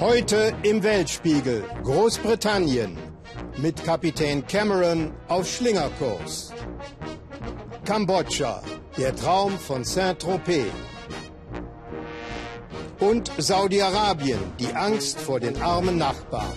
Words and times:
Heute 0.00 0.54
im 0.62 0.82
Weltspiegel 0.82 1.62
Großbritannien 1.84 2.96
mit 3.58 3.84
Kapitän 3.84 4.46
Cameron 4.46 5.12
auf 5.28 5.46
Schlingerkurs. 5.46 6.54
Kambodscha, 7.84 8.62
der 8.96 9.14
Traum 9.14 9.58
von 9.58 9.84
Saint-Tropez. 9.84 10.72
Und 12.98 13.30
Saudi-Arabien, 13.36 14.40
die 14.58 14.72
Angst 14.72 15.20
vor 15.20 15.38
den 15.38 15.60
armen 15.60 15.98
Nachbarn. 15.98 16.56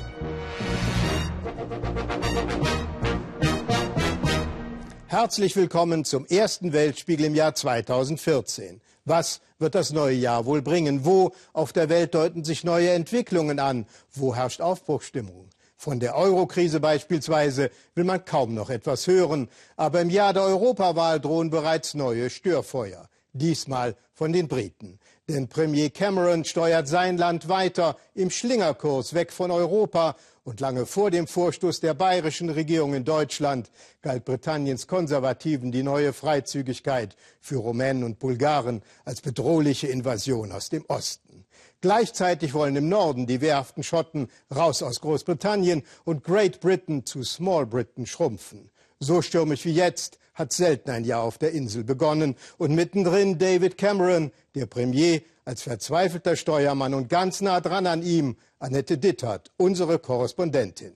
Herzlich 5.08 5.58
willkommen 5.58 6.06
zum 6.06 6.26
ersten 6.28 6.72
Weltspiegel 6.72 7.26
im 7.26 7.36
Jahr 7.36 7.54
2014. 7.54 8.80
Was 9.04 9.42
wird 9.64 9.74
das 9.74 9.92
neue 9.92 10.16
Jahr 10.16 10.46
wohl 10.46 10.62
bringen? 10.62 11.06
Wo 11.06 11.32
auf 11.54 11.74
der 11.74 11.90
Welt 11.90 12.14
deuten 12.14 12.44
sich 12.44 12.64
neue 12.64 12.92
Entwicklungen 12.92 13.58
an? 13.58 13.88
Wo 14.12 14.36
herrscht 14.36 14.62
Aufbruchsstimmung? 14.62 15.50
Von 15.76 16.00
der 16.00 16.16
Eurokrise 16.16 16.80
beispielsweise 16.80 17.72
will 17.96 18.04
man 18.04 18.24
kaum 18.24 18.54
noch 18.54 18.70
etwas 18.70 19.08
hören. 19.08 19.50
Aber 19.76 20.02
im 20.02 20.10
Jahr 20.10 20.34
der 20.34 20.44
Europawahl 20.44 21.20
drohen 21.20 21.50
bereits 21.50 21.94
neue 21.94 22.30
Störfeuer. 22.30 23.10
Diesmal 23.34 23.96
von 24.14 24.32
den 24.32 24.48
Briten. 24.48 25.00
Denn 25.28 25.48
Premier 25.48 25.90
Cameron 25.90 26.44
steuert 26.44 26.88
sein 26.88 27.18
Land 27.18 27.48
weiter 27.48 27.98
im 28.14 28.30
Schlingerkurs 28.30 29.14
weg 29.14 29.32
von 29.32 29.50
Europa 29.50 30.16
und 30.44 30.60
lange 30.60 30.86
vor 30.86 31.10
dem 31.10 31.28
Vorstoß 31.28 31.80
der 31.80 31.94
bayerischen 31.94 32.50
Regierung 32.50 32.94
in 32.94 33.06
Deutschland 33.06 33.72
galt 34.02 34.26
Britanniens 34.26 34.88
Konservativen 34.88 35.72
die 35.72 35.84
neue 35.84 36.14
Freizügigkeit 36.14 37.16
für 37.40 37.58
Rumänen 37.58 38.04
und 38.04 38.20
Bulgaren 38.20 38.82
als 39.06 39.22
bedrohliche 39.22 39.88
Invasion 39.88 40.52
aus 40.52 40.70
dem 40.70 40.84
Osten. 40.88 41.46
Gleichzeitig 41.82 42.54
wollen 42.54 42.76
im 42.76 42.90
Norden 42.90 43.28
die 43.28 43.42
wehrhaften 43.42 43.84
Schotten 43.84 44.30
raus 44.54 44.82
aus 44.84 45.02
Großbritannien 45.02 45.84
und 46.06 46.24
Great 46.24 46.60
Britain 46.60 47.06
zu 47.06 47.24
Small 47.24 47.66
Britain 47.66 48.06
schrumpfen. 48.06 48.70
So 49.00 49.22
stürmisch 49.22 49.66
wie 49.66 49.74
jetzt 49.74 50.18
hat 50.34 50.54
selten 50.54 50.92
ein 50.92 51.04
Jahr 51.04 51.24
auf 51.24 51.38
der 51.38 51.52
Insel 51.52 51.84
begonnen 51.84 52.36
und 52.58 52.74
mittendrin 52.74 53.38
David 53.38 53.78
Cameron, 53.78 54.32
der 54.56 54.66
Premier, 54.66 55.22
als 55.46 55.64
verzweifelter 55.64 56.36
Steuermann 56.36 56.94
und 56.94 57.10
ganz 57.10 57.42
nah 57.42 57.60
dran 57.60 57.88
an 57.88 58.02
ihm 58.02 58.38
Annette 58.60 58.98
Dittert, 58.98 59.52
unsere 59.58 60.00
Korrespondentin. 60.00 60.96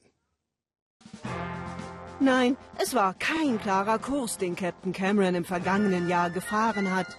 Nein, 2.20 2.58
es 2.82 2.96
war 2.96 3.14
kein 3.14 3.60
klarer 3.60 4.00
Kurs, 4.00 4.38
den 4.38 4.56
Captain 4.56 4.92
Cameron 4.92 5.36
im 5.36 5.46
vergangenen 5.46 6.10
Jahr 6.10 6.32
gefahren 6.32 6.96
hat. 6.96 7.18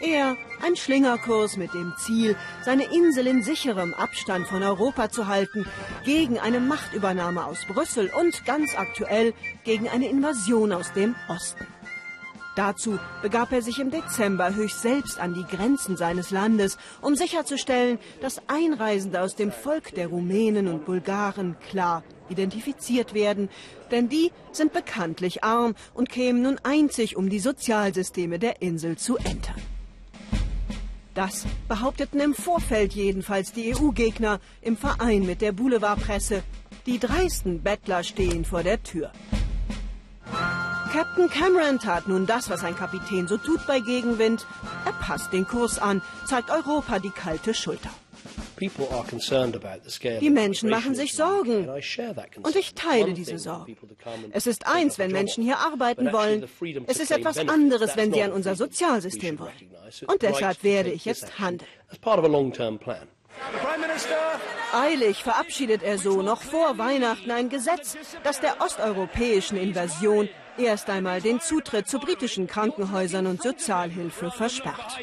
Er 0.00 0.36
ein 0.64 0.76
Schlingerkurs 0.76 1.56
mit 1.56 1.74
dem 1.74 1.92
Ziel, 1.98 2.36
seine 2.64 2.84
Insel 2.84 3.26
in 3.26 3.42
sicherem 3.42 3.94
Abstand 3.94 4.46
von 4.46 4.62
Europa 4.62 5.10
zu 5.10 5.26
halten, 5.26 5.66
gegen 6.04 6.38
eine 6.38 6.60
Machtübernahme 6.60 7.44
aus 7.44 7.64
Brüssel 7.66 8.08
und 8.16 8.44
ganz 8.44 8.76
aktuell 8.76 9.34
gegen 9.64 9.88
eine 9.88 10.08
Invasion 10.08 10.72
aus 10.72 10.92
dem 10.92 11.16
Osten. 11.28 11.66
Dazu 12.54 12.98
begab 13.22 13.52
er 13.52 13.62
sich 13.62 13.80
im 13.80 13.90
Dezember 13.90 14.54
höchst 14.54 14.82
selbst 14.82 15.18
an 15.18 15.34
die 15.34 15.44
Grenzen 15.44 15.96
seines 15.96 16.30
Landes, 16.30 16.76
um 17.00 17.16
sicherzustellen, 17.16 17.98
dass 18.20 18.42
Einreisende 18.48 19.20
aus 19.20 19.34
dem 19.34 19.50
Volk 19.50 19.94
der 19.94 20.08
Rumänen 20.08 20.68
und 20.68 20.84
Bulgaren 20.84 21.56
klar 21.70 22.04
identifiziert 22.28 23.14
werden, 23.14 23.48
denn 23.90 24.08
die 24.08 24.30
sind 24.52 24.72
bekanntlich 24.72 25.42
arm 25.42 25.74
und 25.94 26.08
kämen 26.08 26.42
nun 26.42 26.58
einzig, 26.62 27.16
um 27.16 27.30
die 27.30 27.40
Sozialsysteme 27.40 28.38
der 28.38 28.60
Insel 28.62 28.96
zu 28.96 29.16
entern. 29.16 29.77
Das 31.18 31.46
behaupteten 31.66 32.20
im 32.20 32.32
Vorfeld 32.32 32.92
jedenfalls 32.92 33.50
die 33.50 33.74
EU-Gegner 33.74 34.38
im 34.62 34.76
Verein 34.76 35.26
mit 35.26 35.40
der 35.40 35.50
Boulevardpresse. 35.50 36.44
Die 36.86 37.00
dreisten 37.00 37.60
Bettler 37.60 38.04
stehen 38.04 38.44
vor 38.44 38.62
der 38.62 38.80
Tür. 38.84 39.10
Captain 40.92 41.28
Cameron 41.28 41.80
tat 41.80 42.06
nun 42.06 42.24
das, 42.24 42.50
was 42.50 42.62
ein 42.62 42.76
Kapitän 42.76 43.26
so 43.26 43.36
tut 43.36 43.66
bei 43.66 43.80
Gegenwind. 43.80 44.46
Er 44.84 44.92
passt 44.92 45.32
den 45.32 45.44
Kurs 45.44 45.80
an, 45.80 46.02
zeigt 46.24 46.50
Europa 46.50 47.00
die 47.00 47.10
kalte 47.10 47.52
Schulter. 47.52 47.90
Die 50.20 50.30
Menschen 50.30 50.70
machen 50.70 50.94
sich 50.94 51.14
Sorgen. 51.14 51.68
Und 51.68 52.56
ich 52.56 52.74
teile 52.74 53.12
diese 53.12 53.38
Sorgen. 53.38 53.76
Es 54.32 54.46
ist 54.46 54.66
eins, 54.66 54.98
wenn 54.98 55.12
Menschen 55.12 55.44
hier 55.44 55.58
arbeiten 55.58 56.12
wollen. 56.12 56.46
Es 56.86 56.98
ist 56.98 57.10
etwas 57.10 57.38
anderes, 57.38 57.96
wenn 57.96 58.12
sie 58.12 58.22
an 58.22 58.32
unser 58.32 58.54
Sozialsystem 58.54 59.38
wollen. 59.38 59.52
Und 60.06 60.22
deshalb 60.22 60.62
werde 60.62 60.90
ich 60.90 61.04
jetzt 61.04 61.38
handeln. 61.38 61.68
Eilig 64.72 65.22
verabschiedet 65.22 65.82
er 65.82 65.98
so 65.98 66.22
noch 66.22 66.42
vor 66.42 66.76
Weihnachten 66.76 67.30
ein 67.30 67.48
Gesetz, 67.48 67.96
das 68.22 68.40
der 68.40 68.60
osteuropäischen 68.60 69.56
Invasion 69.56 70.28
erst 70.58 70.90
einmal 70.90 71.20
den 71.20 71.40
Zutritt 71.40 71.88
zu 71.88 71.98
britischen 71.98 72.46
Krankenhäusern 72.46 73.26
und 73.26 73.42
Sozialhilfe 73.42 74.30
versperrt. 74.30 74.98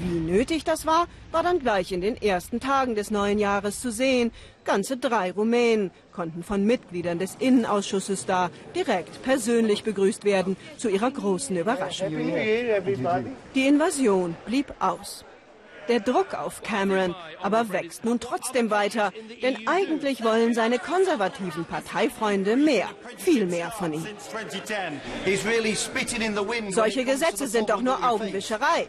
Wie 0.00 0.18
nötig 0.18 0.64
das 0.64 0.86
war, 0.86 1.06
war 1.30 1.42
dann 1.42 1.60
gleich 1.60 1.92
in 1.92 2.00
den 2.00 2.20
ersten 2.20 2.60
Tagen 2.60 2.94
des 2.94 3.10
neuen 3.10 3.38
Jahres 3.38 3.80
zu 3.80 3.92
sehen. 3.92 4.32
Ganze 4.64 4.96
drei 4.96 5.30
Rumänen 5.30 5.90
konnten 6.12 6.42
von 6.42 6.64
Mitgliedern 6.64 7.18
des 7.18 7.36
Innenausschusses 7.38 8.26
da 8.26 8.50
direkt 8.74 9.22
persönlich 9.22 9.84
begrüßt 9.84 10.24
werden, 10.24 10.56
zu 10.78 10.88
ihrer 10.88 11.10
großen 11.10 11.56
Überraschung. 11.56 12.12
Die 13.54 13.66
Invasion 13.66 14.36
blieb 14.46 14.72
aus. 14.80 15.24
Der 15.88 16.00
Druck 16.00 16.34
auf 16.34 16.62
Cameron 16.62 17.14
aber 17.42 17.70
wächst 17.70 18.04
nun 18.04 18.20
trotzdem 18.20 18.70
weiter, 18.70 19.12
denn 19.42 19.68
eigentlich 19.68 20.24
wollen 20.24 20.54
seine 20.54 20.78
konservativen 20.78 21.64
Parteifreunde 21.64 22.56
mehr, 22.56 22.88
viel 23.18 23.46
mehr 23.46 23.70
von 23.70 23.92
ihm. 23.92 24.06
Solche 26.70 27.04
Gesetze 27.04 27.46
sind 27.46 27.70
doch 27.70 27.82
nur 27.82 28.02
Augenwischerei. 28.02 28.86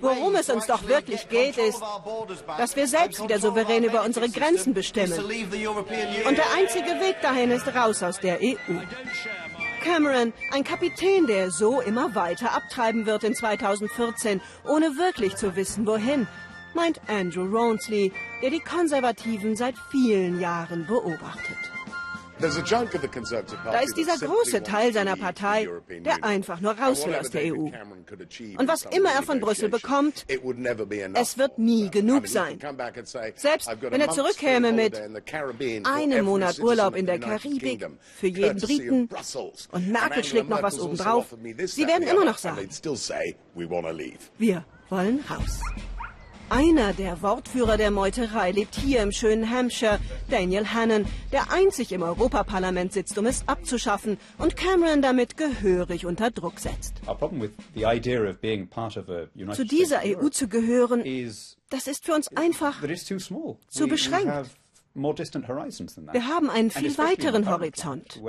Worum 0.00 0.36
es 0.36 0.48
uns 0.50 0.66
doch 0.66 0.86
wirklich 0.86 1.28
geht, 1.28 1.58
ist, 1.58 1.82
dass 2.58 2.76
wir 2.76 2.86
selbst 2.86 3.22
wieder 3.22 3.38
souverän 3.38 3.84
über 3.84 4.04
unsere 4.04 4.28
Grenzen 4.28 4.74
bestimmen. 4.74 5.18
Und 5.18 6.38
der 6.38 6.52
einzige 6.56 7.00
Weg 7.00 7.16
dahin 7.22 7.50
ist 7.50 7.66
raus 7.74 8.02
aus 8.02 8.20
der 8.20 8.38
EU. 8.40 8.78
Cameron, 9.80 10.32
ein 10.52 10.64
Kapitän, 10.64 11.26
der 11.26 11.50
so 11.50 11.80
immer 11.80 12.14
weiter 12.14 12.52
abtreiben 12.52 13.06
wird 13.06 13.24
in 13.24 13.34
2014, 13.34 14.40
ohne 14.66 14.96
wirklich 14.96 15.36
zu 15.36 15.56
wissen, 15.56 15.86
wohin, 15.86 16.26
meint 16.74 17.00
Andrew 17.08 17.44
Rawnsley, 17.44 18.12
der 18.42 18.50
die 18.50 18.60
Konservativen 18.60 19.56
seit 19.56 19.74
vielen 19.90 20.40
Jahren 20.40 20.86
beobachtet. 20.86 21.77
Da 22.40 23.80
ist 23.80 23.96
dieser 23.96 24.16
große 24.18 24.62
Teil 24.62 24.92
seiner 24.92 25.16
Partei, 25.16 25.68
der 25.88 26.22
einfach 26.24 26.60
nur 26.60 26.72
raus 26.78 27.06
will 27.06 27.14
aus 27.14 27.30
der 27.30 27.54
EU. 27.54 27.70
Und 28.58 28.68
was 28.68 28.84
immer 28.84 29.10
er 29.10 29.22
von 29.22 29.40
Brüssel 29.40 29.68
bekommt, 29.68 30.24
es 30.28 31.38
wird 31.38 31.58
nie 31.58 31.90
genug 31.90 32.28
sein. 32.28 32.58
Selbst 33.34 33.68
wenn 33.80 34.00
er 34.00 34.10
zurückkäme 34.10 34.72
mit 34.72 35.00
einem 35.84 36.24
Monat 36.24 36.58
Urlaub 36.58 36.94
in 36.96 37.06
der 37.06 37.18
Karibik 37.18 37.86
für 38.16 38.28
jeden 38.28 38.60
Briten 38.60 39.08
und 39.72 39.88
Merkel 39.88 40.24
schlägt 40.24 40.48
noch 40.48 40.62
was 40.62 40.78
obendrauf, 40.78 41.34
sie 41.64 41.86
werden 41.86 42.06
immer 42.06 42.24
noch 42.24 42.38
sagen, 42.38 42.68
wir 44.38 44.64
wollen 44.88 45.24
raus. 45.28 45.60
Einer 46.50 46.94
der 46.94 47.20
Wortführer 47.20 47.76
der 47.76 47.90
Meuterei 47.90 48.52
lebt 48.52 48.74
hier 48.74 49.02
im 49.02 49.12
schönen 49.12 49.50
Hampshire, 49.50 49.98
Daniel 50.30 50.66
Hannan, 50.66 51.04
der 51.30 51.52
einzig 51.52 51.92
im 51.92 52.02
Europaparlament 52.02 52.92
sitzt, 52.92 53.18
um 53.18 53.26
es 53.26 53.46
abzuschaffen 53.46 54.16
und 54.38 54.56
Cameron 54.56 55.02
damit 55.02 55.36
gehörig 55.36 56.06
unter 56.06 56.30
Druck 56.30 56.58
setzt. 56.58 57.02
Zu 59.52 59.64
dieser 59.64 60.00
EU 60.04 60.28
zu 60.30 60.48
gehören, 60.48 61.04
das 61.68 61.86
ist 61.86 62.06
für 62.06 62.14
uns 62.14 62.28
einfach 62.34 62.80
zu 63.68 63.86
beschränkt. 63.86 64.50
Wir 64.94 66.26
haben 66.28 66.50
einen 66.50 66.70
viel 66.70 66.96
weiteren 66.96 67.48
Horizont. 67.48 68.22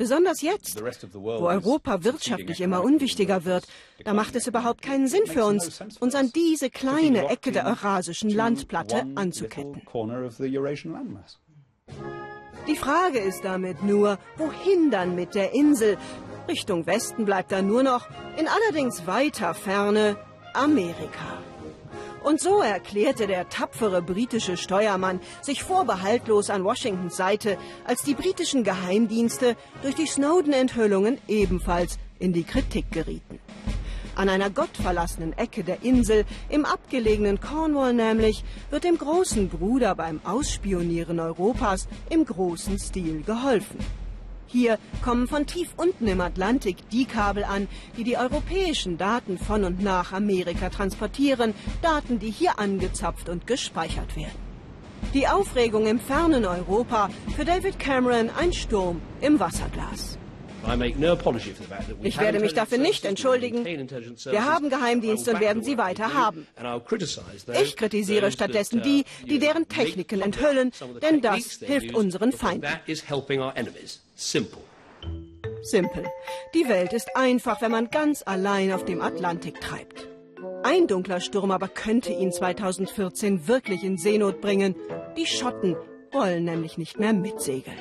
Besonders 0.00 0.40
jetzt, 0.40 0.82
wo 1.12 1.46
Europa 1.46 2.04
wirtschaftlich 2.04 2.62
immer 2.62 2.82
unwichtiger 2.82 3.44
wird, 3.44 3.68
da 4.02 4.14
macht 4.14 4.34
es 4.34 4.46
überhaupt 4.46 4.80
keinen 4.80 5.08
Sinn 5.08 5.26
für 5.26 5.44
uns, 5.44 5.78
uns 6.00 6.14
an 6.14 6.32
diese 6.34 6.70
kleine 6.70 7.28
Ecke 7.28 7.52
der 7.52 7.66
eurasischen 7.66 8.30
Landplatte 8.30 9.04
anzuketten. 9.14 9.82
Die 12.66 12.76
Frage 12.76 13.18
ist 13.18 13.44
damit 13.44 13.82
nur, 13.82 14.18
wohin 14.38 14.90
dann 14.90 15.14
mit 15.16 15.34
der 15.34 15.52
Insel? 15.52 15.98
Richtung 16.48 16.86
Westen 16.86 17.26
bleibt 17.26 17.52
dann 17.52 17.66
nur 17.66 17.82
noch, 17.82 18.08
in 18.38 18.48
allerdings 18.48 19.06
weiter 19.06 19.52
Ferne, 19.52 20.16
Amerika. 20.54 21.42
Und 22.22 22.40
so 22.40 22.60
erklärte 22.60 23.26
der 23.26 23.48
tapfere 23.48 24.02
britische 24.02 24.56
Steuermann 24.56 25.20
sich 25.40 25.62
vorbehaltlos 25.62 26.50
an 26.50 26.64
Washingtons 26.64 27.16
Seite, 27.16 27.56
als 27.86 28.02
die 28.02 28.14
britischen 28.14 28.62
Geheimdienste 28.62 29.56
durch 29.82 29.94
die 29.94 30.06
Snowden-Enthüllungen 30.06 31.18
ebenfalls 31.28 31.98
in 32.18 32.32
die 32.32 32.44
Kritik 32.44 32.90
gerieten. 32.90 33.40
An 34.16 34.28
einer 34.28 34.50
gottverlassenen 34.50 35.32
Ecke 35.38 35.64
der 35.64 35.82
Insel, 35.82 36.26
im 36.50 36.66
abgelegenen 36.66 37.40
Cornwall 37.40 37.94
nämlich, 37.94 38.44
wird 38.68 38.84
dem 38.84 38.98
großen 38.98 39.48
Bruder 39.48 39.94
beim 39.94 40.20
Ausspionieren 40.24 41.20
Europas 41.20 41.88
im 42.10 42.26
großen 42.26 42.78
Stil 42.78 43.22
geholfen. 43.22 43.78
Hier 44.52 44.78
kommen 45.04 45.28
von 45.28 45.46
tief 45.46 45.68
unten 45.76 46.08
im 46.08 46.20
Atlantik 46.20 46.76
die 46.90 47.04
Kabel 47.04 47.44
an, 47.44 47.68
die 47.96 48.02
die 48.02 48.16
europäischen 48.16 48.98
Daten 48.98 49.38
von 49.38 49.62
und 49.62 49.80
nach 49.80 50.12
Amerika 50.12 50.70
transportieren, 50.70 51.54
Daten, 51.82 52.18
die 52.18 52.30
hier 52.30 52.58
angezapft 52.58 53.28
und 53.28 53.46
gespeichert 53.46 54.16
werden. 54.16 54.50
Die 55.14 55.28
Aufregung 55.28 55.86
im 55.86 56.00
fernen 56.00 56.44
Europa, 56.44 57.10
für 57.36 57.44
David 57.44 57.78
Cameron 57.78 58.28
ein 58.30 58.52
Sturm 58.52 59.00
im 59.20 59.38
Wasserglas. 59.38 60.18
Ich 62.02 62.18
werde 62.18 62.40
mich 62.40 62.52
dafür 62.52 62.78
nicht 62.78 63.04
entschuldigen. 63.04 63.64
Wir 63.64 64.44
haben 64.44 64.68
Geheimdienste 64.68 65.32
und 65.32 65.40
werden 65.40 65.62
sie 65.62 65.78
weiter 65.78 66.12
haben. 66.12 66.46
Ich 67.62 67.76
kritisiere 67.76 68.30
stattdessen 68.30 68.82
die, 68.82 69.04
die 69.26 69.38
deren 69.38 69.68
Techniken 69.68 70.20
enthüllen, 70.20 70.72
denn 71.00 71.22
das 71.22 71.60
hilft 71.60 71.94
unseren 71.94 72.32
Feinden. 72.32 72.68
Simpel. 75.62 76.04
Die 76.54 76.68
Welt 76.68 76.92
ist 76.92 77.16
einfach, 77.16 77.62
wenn 77.62 77.70
man 77.70 77.90
ganz 77.90 78.22
allein 78.24 78.70
auf 78.72 78.84
dem 78.84 79.00
Atlantik 79.00 79.60
treibt. 79.60 80.08
Ein 80.62 80.86
dunkler 80.86 81.20
Sturm 81.20 81.50
aber 81.50 81.68
könnte 81.68 82.12
ihn 82.12 82.30
2014 82.30 83.48
wirklich 83.48 83.82
in 83.82 83.96
Seenot 83.96 84.42
bringen. 84.42 84.74
Die 85.16 85.24
Schotten 85.24 85.74
wollen 86.12 86.44
nämlich 86.44 86.76
nicht 86.76 86.98
mehr 86.98 87.14
mitsegeln. 87.14 87.80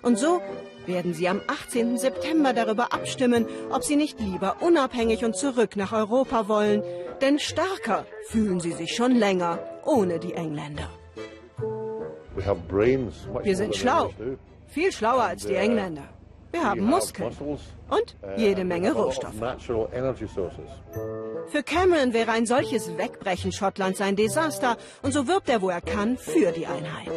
Und 0.00 0.18
so 0.18 0.40
werden 0.86 1.12
sie 1.12 1.28
am 1.28 1.42
18. 1.46 1.98
September 1.98 2.54
darüber 2.54 2.94
abstimmen, 2.94 3.46
ob 3.70 3.84
sie 3.84 3.96
nicht 3.96 4.18
lieber 4.20 4.56
unabhängig 4.62 5.22
und 5.22 5.36
zurück 5.36 5.76
nach 5.76 5.92
Europa 5.92 6.48
wollen. 6.48 6.82
Denn 7.20 7.38
stärker 7.38 8.06
fühlen 8.28 8.60
sie 8.60 8.72
sich 8.72 8.94
schon 8.94 9.14
länger 9.14 9.58
ohne 9.84 10.18
die 10.18 10.32
Engländer. 10.32 10.88
Wir 13.42 13.56
sind 13.56 13.76
schlau, 13.76 14.12
viel 14.68 14.92
schlauer 14.92 15.24
als 15.24 15.46
die 15.46 15.54
Engländer. 15.54 16.08
Wir 16.50 16.64
haben 16.64 16.80
Muskeln 16.80 17.30
und 17.90 18.16
jede 18.36 18.64
Menge 18.64 18.92
Rohstoffe. 18.92 19.34
Für 21.48 21.62
Cameron 21.62 22.12
wäre 22.12 22.30
ein 22.32 22.46
solches 22.46 22.96
Wegbrechen 22.96 23.52
Schottlands 23.52 24.00
ein 24.00 24.16
Desaster 24.16 24.76
und 25.02 25.12
so 25.12 25.26
wirbt 25.26 25.48
er, 25.48 25.60
wo 25.60 25.68
er 25.68 25.80
kann, 25.82 26.16
für 26.16 26.52
die 26.52 26.66
Einheit. 26.66 27.10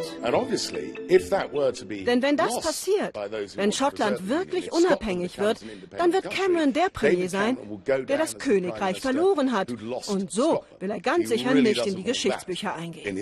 Denn 2.06 2.22
wenn 2.22 2.36
das 2.36 2.60
passiert, 2.60 3.16
wenn 3.56 3.72
Schottland 3.72 4.28
wirklich 4.28 4.72
unabhängig 4.72 5.38
wird, 5.38 5.60
dann 5.96 6.12
wird 6.12 6.30
Cameron 6.30 6.72
der 6.72 6.90
Premier 6.92 7.28
sein, 7.28 7.56
der 7.86 8.18
das 8.18 8.38
Königreich 8.38 9.00
verloren 9.00 9.52
hat. 9.52 9.70
Und 10.08 10.30
so 10.30 10.64
will 10.78 10.90
er 10.90 11.00
ganz 11.00 11.30
sicher 11.30 11.54
nicht 11.54 11.86
in 11.86 11.96
die 11.96 12.04
Geschichtsbücher 12.04 12.74
eingehen. 12.74 13.16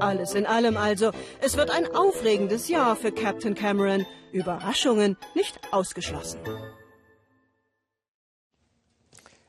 Alles 0.00 0.34
in 0.34 0.46
allem 0.46 0.76
also, 0.76 1.12
es 1.40 1.56
wird 1.56 1.70
ein 1.70 1.94
aufregendes 1.94 2.68
Jahr 2.68 2.96
für 2.96 3.12
Captain 3.12 3.54
Cameron. 3.54 4.04
Überraschungen 4.32 5.16
nicht 5.34 5.58
ausgeschlossen. 5.72 6.40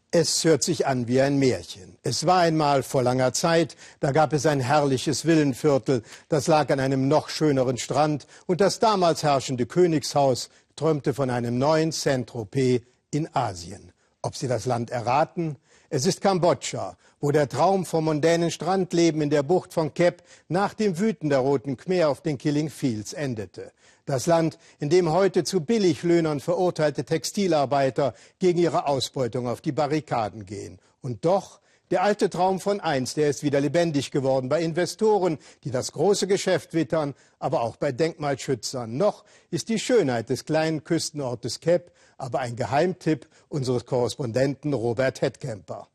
Es 0.09 0.45
hört 0.45 0.63
sich 0.63 0.87
an 0.87 1.07
wie 1.09 1.19
ein 1.19 1.37
Märchen. 1.37 1.97
Es 2.01 2.25
war 2.25 2.39
einmal 2.39 2.81
vor 2.81 3.03
langer 3.03 3.33
Zeit, 3.33 3.75
da 3.99 4.13
gab 4.13 4.31
es 4.31 4.45
ein 4.45 4.61
herrliches 4.61 5.25
Villenviertel, 5.25 6.01
das 6.29 6.47
lag 6.47 6.69
an 6.71 6.79
einem 6.79 7.09
noch 7.09 7.27
schöneren 7.27 7.77
Strand 7.77 8.25
und 8.45 8.61
das 8.61 8.79
damals 8.79 9.23
herrschende 9.23 9.65
Königshaus 9.65 10.49
träumte 10.77 11.13
von 11.13 11.29
einem 11.29 11.57
neuen 11.57 11.91
Saint-Tropez 11.91 12.83
in 13.11 13.27
Asien. 13.35 13.91
Ob 14.21 14.37
Sie 14.37 14.47
das 14.47 14.65
Land 14.65 14.91
erraten? 14.91 15.57
Es 15.89 16.05
ist 16.05 16.19
Kambodscha, 16.19 16.97
wo 17.21 17.31
der 17.31 17.47
Traum 17.47 17.85
vom 17.85 18.03
mondänen 18.03 18.51
Strandleben 18.51 19.21
in 19.21 19.29
der 19.29 19.41
Bucht 19.41 19.73
von 19.73 19.93
Kep 19.93 20.21
nach 20.49 20.73
dem 20.73 20.99
Wüten 20.99 21.29
der 21.29 21.39
Roten 21.39 21.77
Khmer 21.77 22.09
auf 22.09 22.19
den 22.19 22.37
Killing 22.37 22.69
Fields 22.69 23.13
endete. 23.13 23.71
Das 24.05 24.25
Land, 24.25 24.57
in 24.79 24.89
dem 24.89 25.13
heute 25.13 25.45
zu 25.45 25.61
Billiglöhnern 25.61 26.41
verurteilte 26.41 27.05
Textilarbeiter 27.05 28.15
gegen 28.37 28.59
ihre 28.59 28.85
Ausbeutung 28.85 29.47
auf 29.47 29.61
die 29.61 29.71
Barrikaden 29.71 30.45
gehen. 30.45 30.79
Und 30.99 31.23
doch 31.23 31.61
der 31.89 32.03
alte 32.03 32.29
Traum 32.29 32.59
von 32.59 32.81
einst, 32.81 33.15
der 33.15 33.29
ist 33.29 33.43
wieder 33.43 33.61
lebendig 33.61 34.11
geworden 34.11 34.49
bei 34.49 34.61
Investoren, 34.61 35.37
die 35.63 35.71
das 35.71 35.93
große 35.93 36.27
Geschäft 36.27 36.73
wittern, 36.73 37.13
aber 37.39 37.61
auch 37.61 37.77
bei 37.77 37.93
Denkmalschützern. 37.93 38.97
Noch 38.97 39.23
ist 39.51 39.69
die 39.69 39.79
Schönheit 39.79 40.29
des 40.29 40.43
kleinen 40.43 40.83
Küstenortes 40.83 41.61
Kep 41.61 41.93
aber 42.17 42.39
ein 42.39 42.55
Geheimtipp 42.55 43.27
unseres 43.49 43.85
Korrespondenten 43.85 44.73
Robert 44.73 45.21
Hettkemper. 45.21 45.87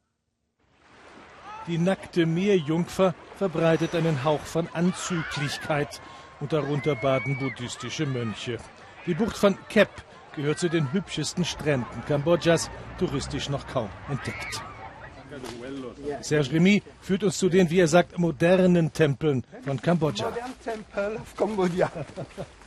Die 1.66 1.78
nackte 1.78 2.26
Meerjungfer 2.26 3.14
verbreitet 3.36 3.94
einen 3.94 4.24
Hauch 4.24 4.40
von 4.40 4.68
Anzüglichkeit 4.72 6.00
und 6.40 6.52
darunter 6.52 6.96
baden 6.96 7.38
buddhistische 7.38 8.06
Mönche. 8.06 8.58
Die 9.06 9.14
Bucht 9.14 9.36
von 9.36 9.56
Kep 9.68 9.90
gehört 10.34 10.58
zu 10.58 10.68
den 10.68 10.92
hübschesten 10.92 11.44
Stränden 11.44 12.04
Kambodschas, 12.06 12.70
touristisch 12.98 13.48
noch 13.48 13.66
kaum 13.66 13.88
entdeckt. 14.08 14.62
Serge 16.20 16.52
Remy 16.52 16.82
führt 17.00 17.24
uns 17.24 17.38
zu 17.38 17.48
den, 17.48 17.70
wie 17.70 17.80
er 17.80 17.88
sagt, 17.88 18.18
modernen 18.18 18.92
Tempeln 18.92 19.44
von 19.64 19.80
Kambodscha. 19.80 20.30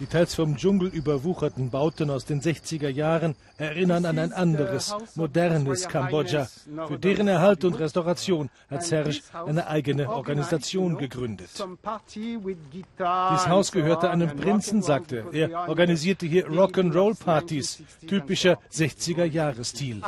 Die 0.00 0.06
teils 0.06 0.34
vom 0.34 0.56
Dschungel 0.56 0.88
überwucherten 0.88 1.70
Bauten 1.70 2.10
aus 2.10 2.24
den 2.24 2.40
60er 2.40 2.88
Jahren 2.88 3.34
erinnern 3.56 4.04
an 4.04 4.18
ein 4.18 4.32
anderes, 4.32 4.94
modernes 5.16 5.88
Kambodscha. 5.88 6.46
Für 6.86 6.98
deren 6.98 7.26
Erhalt 7.26 7.64
und 7.64 7.74
Restauration 7.74 8.48
hat 8.70 8.84
Serge 8.84 9.18
eine 9.32 9.66
eigene 9.66 10.08
Organisation 10.08 10.98
gegründet. 10.98 11.50
Dieses 11.52 13.48
Haus 13.48 13.72
gehörte 13.72 14.10
einem 14.10 14.36
Prinzen, 14.36 14.82
sagte 14.82 15.24
er. 15.32 15.50
Er 15.50 15.68
organisierte 15.68 16.26
hier 16.26 16.46
Rock'n'Roll-Partys, 16.46 17.82
typischer 18.06 18.58
60er-Jahres-Stil. 18.72 20.02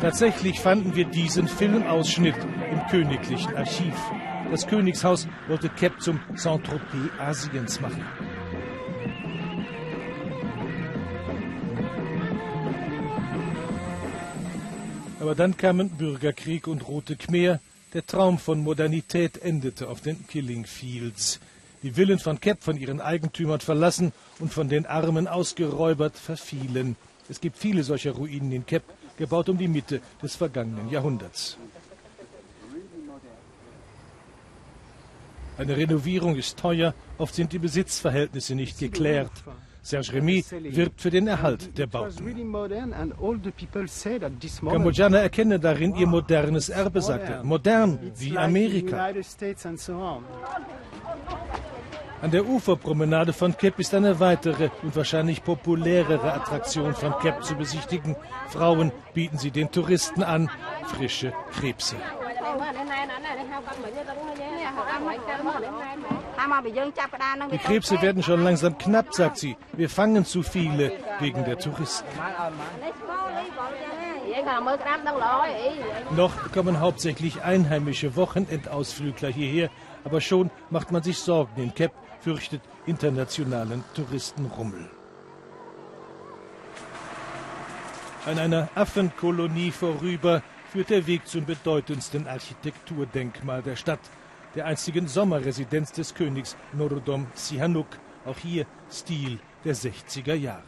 Tatsächlich 0.00 0.60
fanden 0.60 0.96
wir 0.96 1.04
diesen 1.04 1.46
Filmausschnitt 1.46 2.36
im 2.70 2.86
königlichen 2.90 3.54
Archiv. 3.56 3.94
Das 4.50 4.66
Königshaus 4.66 5.28
wollte 5.46 5.68
Kep 5.68 6.00
zum 6.02 6.18
Saint-Tropez 6.34 7.10
Asiens 7.20 7.80
machen. 7.80 8.04
Aber 15.20 15.36
dann 15.36 15.56
kamen 15.56 15.90
Bürgerkrieg 15.90 16.66
und 16.66 16.88
Rote 16.88 17.14
Khmer. 17.14 17.60
Der 17.94 18.04
Traum 18.04 18.38
von 18.38 18.60
Modernität 18.60 19.40
endete 19.40 19.88
auf 19.88 20.00
den 20.00 20.26
Killing 20.26 20.64
Fields. 20.64 21.38
Die 21.84 21.92
Villen 21.92 22.18
von 22.18 22.40
Kep 22.40 22.62
von 22.62 22.76
ihren 22.76 23.00
Eigentümern 23.00 23.60
verlassen 23.60 24.12
und 24.40 24.52
von 24.52 24.68
den 24.68 24.84
Armen 24.84 25.28
ausgeräubert 25.28 26.16
verfielen. 26.16 26.96
Es 27.28 27.40
gibt 27.40 27.56
viele 27.56 27.84
solcher 27.84 28.12
Ruinen 28.12 28.50
in 28.50 28.66
Kep, 28.66 28.82
gebaut 29.16 29.48
um 29.48 29.58
die 29.58 29.68
Mitte 29.68 30.00
des 30.20 30.34
vergangenen 30.34 30.90
Jahrhunderts. 30.90 31.56
Eine 35.60 35.76
Renovierung 35.76 36.36
ist 36.36 36.58
teuer, 36.58 36.94
oft 37.18 37.34
sind 37.34 37.52
die 37.52 37.58
Besitzverhältnisse 37.58 38.54
nicht 38.54 38.78
geklärt. 38.78 39.30
Serge 39.82 40.14
Remy 40.14 40.42
wirbt 40.70 41.02
für 41.02 41.10
den 41.10 41.26
Erhalt 41.26 41.76
der 41.76 41.86
Bauten. 41.86 42.24
Kambodschaner 44.66 45.18
erkennen 45.18 45.60
darin 45.60 45.94
ihr 45.96 46.06
modernes 46.06 46.70
Erbe, 46.70 47.02
sagt 47.02 47.28
er. 47.28 47.44
Modern 47.44 47.98
wie 48.16 48.38
Amerika. 48.38 49.12
An 52.22 52.30
der 52.30 52.46
Uferpromenade 52.46 53.34
von 53.34 53.54
Kep 53.54 53.78
ist 53.78 53.94
eine 53.94 54.18
weitere 54.18 54.70
und 54.82 54.96
wahrscheinlich 54.96 55.44
populärere 55.44 56.32
Attraktion 56.32 56.94
von 56.94 57.18
Kep 57.20 57.44
zu 57.44 57.54
besichtigen. 57.54 58.16
Frauen 58.48 58.92
bieten 59.12 59.36
sie 59.36 59.50
den 59.50 59.70
Touristen 59.70 60.22
an, 60.22 60.50
frische 60.86 61.34
Krebse. 61.52 61.96
Die 67.52 67.58
Krebse 67.58 68.00
werden 68.00 68.22
schon 68.22 68.42
langsam 68.44 68.78
knapp, 68.78 69.12
sagt 69.14 69.38
sie. 69.38 69.56
Wir 69.72 69.90
fangen 69.90 70.24
zu 70.24 70.42
viele 70.42 70.92
wegen 71.18 71.44
der 71.44 71.58
Touristen. 71.58 72.08
Noch 76.16 76.52
kommen 76.52 76.80
hauptsächlich 76.80 77.42
einheimische 77.42 78.16
Wochenendausflügler 78.16 79.28
hierher, 79.28 79.70
aber 80.04 80.20
schon 80.20 80.50
macht 80.70 80.92
man 80.92 81.02
sich 81.02 81.18
Sorgen. 81.18 81.62
In 81.62 81.74
Kep, 81.74 81.92
fürchtet 82.20 82.62
internationalen 82.86 83.84
Touristenrummel. 83.94 84.90
An 88.26 88.38
einer 88.38 88.68
Affenkolonie 88.74 89.70
vorüber 89.70 90.42
führt 90.70 90.90
der 90.90 91.06
Weg 91.06 91.26
zum 91.26 91.44
bedeutendsten 91.44 92.26
Architekturdenkmal 92.26 93.62
der 93.62 93.76
Stadt, 93.76 94.00
der 94.54 94.66
einstigen 94.66 95.08
Sommerresidenz 95.08 95.92
des 95.92 96.14
Königs 96.14 96.56
Norodom 96.72 97.26
Sihanouk. 97.34 97.88
Auch 98.24 98.38
hier 98.38 98.66
Stil 98.90 99.38
der 99.64 99.74
60er 99.74 100.34
Jahre. 100.34 100.62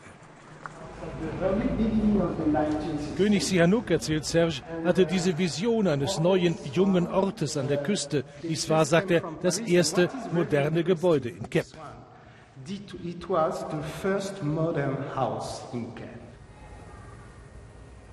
König 3.17 3.45
Sihanouk, 3.45 3.91
erzählt 3.91 4.25
Serge, 4.25 4.63
hatte 4.85 5.05
diese 5.05 5.37
Vision 5.37 5.87
eines 5.87 6.19
neuen, 6.19 6.57
jungen 6.73 7.07
Ortes 7.07 7.57
an 7.57 7.69
der 7.69 7.79
Küste. 7.79 8.25
Dies 8.43 8.69
war, 8.71 8.85
sagt 8.85 9.11
er, 9.11 9.23
das 9.43 9.59
erste 9.59 10.09
moderne 10.33 10.85
Gebäude 10.85 11.29
in 11.29 11.49
Kep. 11.51 11.67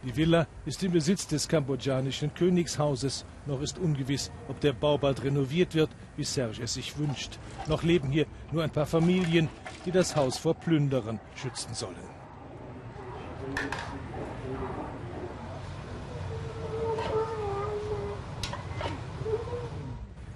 Die 0.04 0.16
Villa 0.16 0.48
ist 0.66 0.82
im 0.84 0.94
Besitz 0.94 1.28
des 1.28 1.50
kambodschanischen 1.50 2.34
Königshauses. 2.34 3.26
Noch 3.46 3.62
ist 3.62 3.78
ungewiss, 3.78 4.32
ob 4.48 4.62
der 4.62 4.72
Bau 4.72 4.98
bald 4.98 5.22
renoviert 5.24 5.76
wird, 5.76 5.90
wie 6.16 6.24
Serge 6.24 6.64
es 6.64 6.76
sich 6.76 6.98
wünscht. 6.98 7.38
Noch 7.68 7.84
leben 7.84 8.10
hier 8.10 8.26
nur 8.54 8.64
ein 8.64 8.70
paar 8.70 8.86
Familien, 8.86 9.50
die 9.86 9.92
das 9.92 10.16
Haus 10.16 10.38
vor 10.38 10.54
Plünderern 10.54 11.20
schützen 11.36 11.74
sollen. 11.74 11.96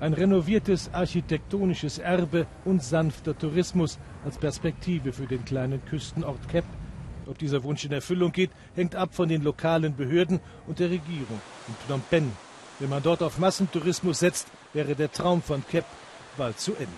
Ein 0.01 0.11
renoviertes 0.11 0.93
architektonisches 0.93 1.99
Erbe 1.99 2.47
und 2.65 2.83
sanfter 2.83 3.37
Tourismus 3.37 3.97
als 4.25 4.37
Perspektive 4.37 5.13
für 5.13 5.27
den 5.27 5.45
kleinen 5.45 5.83
Küstenort 5.85 6.49
Kep. 6.49 6.65
Ob 7.27 7.37
dieser 7.37 7.63
Wunsch 7.63 7.85
in 7.85 7.91
Erfüllung 7.91 8.31
geht, 8.31 8.51
hängt 8.75 8.95
ab 8.95 9.13
von 9.13 9.29
den 9.29 9.43
lokalen 9.43 9.95
Behörden 9.95 10.39
und 10.67 10.79
der 10.79 10.89
Regierung 10.89 11.41
in 11.67 11.75
Phnom 11.85 12.01
Penh. 12.09 12.31
Wenn 12.79 12.89
man 12.89 13.03
dort 13.03 13.23
auf 13.23 13.37
Massentourismus 13.37 14.19
setzt, 14.19 14.47
wäre 14.73 14.95
der 14.95 15.11
Traum 15.11 15.41
von 15.41 15.63
Kep 15.67 15.85
bald 16.37 16.59
zu 16.59 16.73
Ende. 16.73 16.89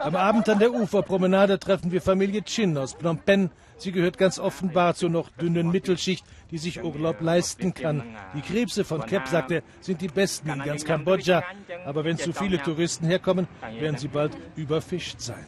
Am 0.00 0.16
Abend 0.16 0.48
an 0.48 0.58
der 0.58 0.72
Uferpromenade 0.72 1.58
treffen 1.58 1.92
wir 1.92 2.02
Familie 2.02 2.42
Chin 2.42 2.76
aus 2.76 2.94
Phnom 2.94 3.18
Penh. 3.18 3.50
Sie 3.78 3.92
gehört 3.92 4.18
ganz 4.18 4.38
offenbar 4.38 4.94
zur 4.94 5.10
noch 5.10 5.30
dünnen 5.30 5.70
Mittelschicht, 5.70 6.24
die 6.50 6.58
sich 6.58 6.82
Urlaub 6.82 7.20
leisten 7.20 7.74
kann. 7.74 8.02
Die 8.34 8.40
Krebse 8.40 8.84
von 8.84 9.04
Kep, 9.04 9.28
sagt 9.28 9.50
er, 9.50 9.62
sind 9.80 10.00
die 10.00 10.08
besten 10.08 10.50
in 10.50 10.62
ganz 10.62 10.84
Kambodscha. 10.84 11.44
Aber 11.84 12.04
wenn 12.04 12.16
zu 12.16 12.32
viele 12.32 12.60
Touristen 12.60 13.06
herkommen, 13.06 13.46
werden 13.78 13.98
sie 13.98 14.08
bald 14.08 14.36
überfischt 14.56 15.20
sein. 15.20 15.44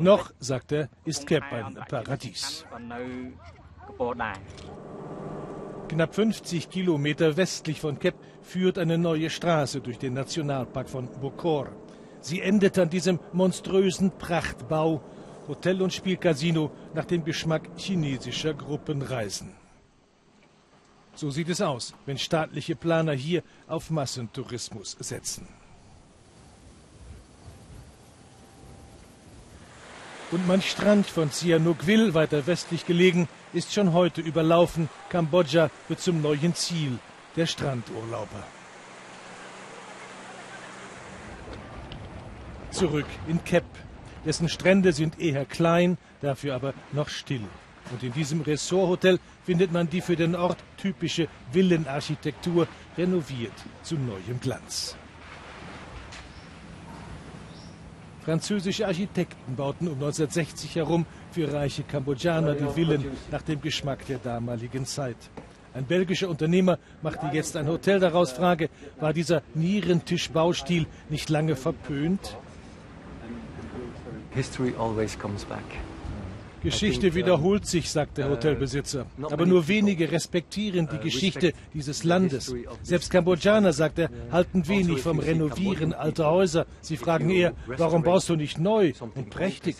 Noch, 0.00 0.32
sagt 0.38 0.72
er, 0.72 0.88
ist 1.04 1.26
Kep 1.26 1.44
ein 1.52 1.74
Paradies. 1.88 2.64
Knapp 5.88 6.14
50 6.14 6.68
Kilometer 6.68 7.36
westlich 7.36 7.80
von 7.80 7.98
Kep 7.98 8.14
führt 8.42 8.78
eine 8.78 8.98
neue 8.98 9.30
Straße 9.30 9.80
durch 9.80 9.98
den 9.98 10.14
Nationalpark 10.14 10.88
von 10.88 11.08
Bokor. 11.20 11.68
Sie 12.20 12.40
endet 12.40 12.78
an 12.78 12.90
diesem 12.90 13.20
monströsen 13.32 14.10
Prachtbau, 14.18 15.02
Hotel 15.46 15.80
und 15.80 15.92
Spielcasino 15.92 16.70
nach 16.94 17.06
dem 17.06 17.24
Geschmack 17.24 17.70
chinesischer 17.76 18.52
Gruppenreisen. 18.52 19.54
So 21.14 21.30
sieht 21.30 21.48
es 21.48 21.60
aus, 21.60 21.94
wenn 22.06 22.18
staatliche 22.18 22.76
Planer 22.76 23.14
hier 23.14 23.42
auf 23.66 23.90
Massentourismus 23.90 24.96
setzen. 25.00 25.48
Und 30.30 30.46
mein 30.46 30.60
Strand 30.60 31.06
von 31.06 31.30
Sihanoukville, 31.30 32.12
weiter 32.12 32.46
westlich 32.46 32.84
gelegen, 32.84 33.28
ist 33.54 33.72
schon 33.72 33.94
heute 33.94 34.20
überlaufen. 34.20 34.90
Kambodscha 35.08 35.70
wird 35.88 36.00
zum 36.00 36.20
neuen 36.20 36.54
Ziel 36.54 36.98
der 37.34 37.46
Strandurlauber. 37.46 38.42
Zurück 42.70 43.06
in 43.26 43.42
Kep. 43.42 43.64
Dessen 44.26 44.50
Strände 44.50 44.92
sind 44.92 45.18
eher 45.18 45.46
klein, 45.46 45.96
dafür 46.20 46.54
aber 46.54 46.74
noch 46.92 47.08
still. 47.08 47.46
Und 47.90 48.02
in 48.02 48.12
diesem 48.12 48.42
Ressorthotel 48.42 49.18
findet 49.46 49.72
man 49.72 49.88
die 49.88 50.02
für 50.02 50.16
den 50.16 50.36
Ort 50.36 50.58
typische 50.76 51.28
Villenarchitektur 51.52 52.68
renoviert 52.98 53.54
zu 53.82 53.94
neuem 53.94 54.38
Glanz. 54.42 54.94
Französische 58.28 58.86
Architekten 58.86 59.56
bauten 59.56 59.88
um 59.88 59.94
1960 59.94 60.76
herum 60.76 61.06
für 61.30 61.50
reiche 61.50 61.82
Kambodschaner 61.82 62.56
die 62.56 62.68
Villen 62.74 63.06
nach 63.30 63.40
dem 63.40 63.58
Geschmack 63.62 64.04
der 64.04 64.18
damaligen 64.18 64.84
Zeit. 64.84 65.16
Ein 65.72 65.86
belgischer 65.86 66.28
Unternehmer 66.28 66.78
machte 67.00 67.30
jetzt 67.32 67.56
ein 67.56 67.66
Hotel 67.66 68.00
daraus. 68.00 68.32
Frage, 68.32 68.68
war 69.00 69.14
dieser 69.14 69.40
Nierentischbaustil 69.54 70.84
nicht 71.08 71.30
lange 71.30 71.56
verpönt? 71.56 72.36
History 74.34 74.74
always 74.78 75.18
comes 75.18 75.46
back. 75.46 75.64
Geschichte 76.62 77.14
wiederholt 77.14 77.66
sich, 77.66 77.90
sagt 77.90 78.18
der 78.18 78.26
uh, 78.26 78.30
Hotelbesitzer. 78.30 79.06
Aber 79.22 79.46
nur 79.46 79.68
wenige 79.68 80.10
respektieren 80.10 80.88
die 80.90 80.96
uh, 80.96 81.00
Geschichte 81.00 81.52
dieses 81.74 82.04
Landes. 82.04 82.54
Selbst 82.82 83.10
Kambodschaner, 83.10 83.72
sagt 83.72 83.98
er, 83.98 84.10
halten 84.30 84.60
also 84.60 84.72
wenig 84.72 85.00
vom 85.02 85.18
Renovieren 85.18 85.92
alter 85.92 86.30
Häuser. 86.30 86.66
Sie 86.80 86.96
fragen 86.96 87.30
eher, 87.30 87.54
warum 87.66 88.02
baust 88.02 88.28
du 88.28 88.36
nicht 88.36 88.58
neu 88.58 88.92
und 89.14 89.30
prächtig? 89.30 89.76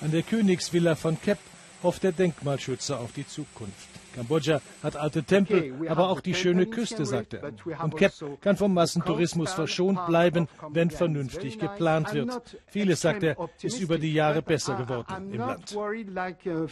An 0.00 0.10
der 0.10 0.22
Königsvilla 0.22 0.94
von 0.94 1.20
Kep 1.20 1.38
hofft 1.86 2.02
der 2.02 2.12
Denkmalschützer 2.12 2.98
auf 2.98 3.12
die 3.12 3.26
Zukunft. 3.26 3.88
Kambodscha 4.16 4.60
hat 4.82 4.96
alte 4.96 5.22
Tempel, 5.22 5.74
aber 5.88 6.08
auch 6.08 6.20
die 6.20 6.34
schöne 6.34 6.66
Küste, 6.66 7.06
sagt 7.06 7.34
er. 7.34 7.52
Und 7.82 7.96
Kep 7.96 8.10
also 8.12 8.38
kann 8.40 8.56
vom 8.56 8.74
Massentourismus 8.74 9.52
verschont 9.52 10.04
bleiben, 10.06 10.48
wenn 10.70 10.90
vernünftig 10.90 11.58
geplant 11.58 12.12
wird. 12.12 12.58
Vieles, 12.66 13.02
sagt 13.02 13.22
er, 13.22 13.36
ist 13.62 13.78
über 13.80 13.98
die 13.98 14.12
Jahre 14.12 14.42
besser 14.42 14.74
geworden 14.76 15.32
im 15.32 15.38
Land. 15.38 15.76
Uh, 15.76 16.66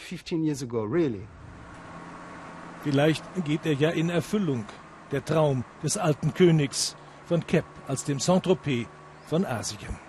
Vielleicht 2.83 3.23
geht 3.45 3.65
er 3.65 3.73
ja 3.73 3.89
in 3.91 4.09
Erfüllung, 4.09 4.65
der 5.11 5.23
Traum 5.23 5.63
des 5.81 5.97
alten 5.97 6.33
Königs 6.33 6.95
von 7.25 7.45
Kep 7.45 7.65
als 7.87 8.03
dem 8.03 8.19
Saint-Tropez 8.19 8.87
von 9.27 9.45
Asien. 9.45 10.04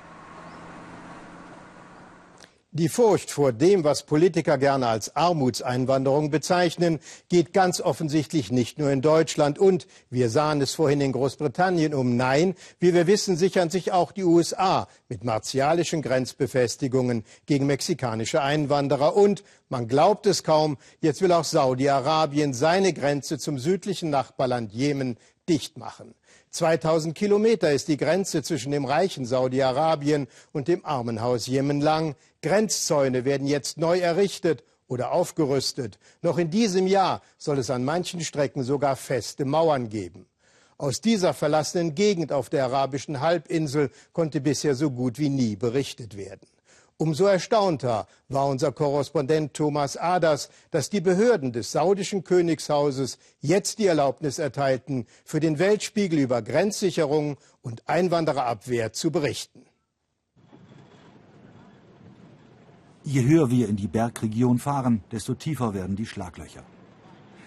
Die 2.79 2.91
Furcht 2.91 3.31
vor 3.31 3.53
dem, 3.55 3.85
was 3.85 4.03
Politiker 4.03 4.59
gerne 4.59 4.89
als 4.89 5.17
Armutseinwanderung 5.17 6.29
bezeichnen, 6.29 6.99
geht 7.31 7.55
ganz 7.55 7.81
offensichtlich 7.81 8.53
nicht 8.53 8.79
nur 8.79 8.91
in 8.91 9.01
Deutschland 9.01 9.59
und, 9.59 9.87
wir 10.11 10.29
sahen 10.29 10.61
es 10.61 10.75
vorhin 10.75 11.01
in 11.01 11.13
Großbritannien 11.13 11.95
um, 11.95 12.19
nein, 12.19 12.55
wie 12.79 12.93
wir 12.93 13.07
wissen, 13.07 13.39
sichern 13.39 13.71
sich 13.71 13.93
auch 13.93 14.13
die 14.13 14.25
USA 14.25 14.89
mit 15.09 15.25
martialischen 15.25 16.03
Grenzbefestigungen 16.03 17.25
gegen 17.47 17.65
mexikanische 17.65 18.43
Einwanderer 18.43 19.17
und, 19.17 19.43
man 19.71 19.89
glaubt 19.89 20.27
es 20.27 20.43
kaum, 20.43 20.77
jetzt 21.01 21.23
will 21.23 21.33
auch 21.33 21.45
Saudi-Arabien 21.45 22.53
seine 22.53 22.93
Grenze 22.93 23.39
zum 23.39 23.59
südlichen 23.59 24.11
Nachbarland 24.11 24.71
Jemen 24.75 25.17
dicht 25.49 25.79
machen. 25.79 26.15
2000 26.57 27.15
Kilometer 27.15 27.73
ist 27.73 27.89
die 27.89 27.99
Grenze 27.99 28.43
zwischen 28.43 28.73
dem 28.73 28.87
reichen 28.87 29.27
Saudi-Arabien 29.27 30.27
und 30.53 30.69
dem 30.69 30.85
Armenhaus 30.87 31.47
Jemen 31.47 31.81
lang. 31.81 32.17
Grenzzäune 32.47 33.25
werden 33.25 33.49
jetzt 33.49 33.77
neu 33.77 33.99
errichtet 33.99 34.63
oder 34.87 35.11
aufgerüstet. 35.11 35.99
Noch 36.23 36.39
in 36.39 36.49
diesem 36.49 36.87
Jahr 36.87 37.21
soll 37.39 37.59
es 37.59 37.71
an 37.71 37.85
manchen 37.85 38.21
Strecken 38.21 38.63
sogar 38.63 38.95
feste 38.95 39.45
Mauern 39.45 39.89
geben. 39.89 40.27
Aus 40.79 41.01
dieser 41.01 41.35
verlassenen 41.35 41.97
Gegend 41.97 42.31
auf 42.31 42.49
der 42.49 42.67
arabischen 42.67 43.21
Halbinsel 43.21 43.91
konnte 44.13 44.41
bisher 44.41 44.77
so 44.77 44.93
gut 44.93 45.19
wie 45.19 45.29
nie 45.29 45.57
berichtet 45.57 46.17
werden. 46.17 46.47
Umso 46.99 47.27
erstaunter 47.27 48.07
war 48.29 48.47
unser 48.47 48.71
Korrespondent 48.71 49.53
Thomas 49.53 49.97
Aders, 49.97 50.49
dass 50.71 50.89
die 50.89 51.01
Behörden 51.01 51.53
des 51.53 51.73
saudischen 51.73 52.23
Königshauses 52.23 53.19
jetzt 53.41 53.81
die 53.81 53.87
Erlaubnis 53.87 54.39
erteilten, 54.39 55.09
für 55.25 55.41
den 55.41 55.59
Weltspiegel 55.59 56.21
über 56.21 56.43
Grenzsicherung 56.43 57.39
und 57.63 57.89
Einwandererabwehr 57.89 58.93
zu 58.93 59.11
berichten. 59.11 59.67
Je 63.09 63.23
höher 63.25 63.51
wir 63.51 63.69
in 63.69 63.77
die 63.77 63.87
Bergregion 63.87 64.59
fahren, 64.59 65.01
desto 65.13 65.35
tiefer 65.35 65.75
werden 65.75 65.95
die 65.95 66.07
Schlaglöcher. 66.07 66.65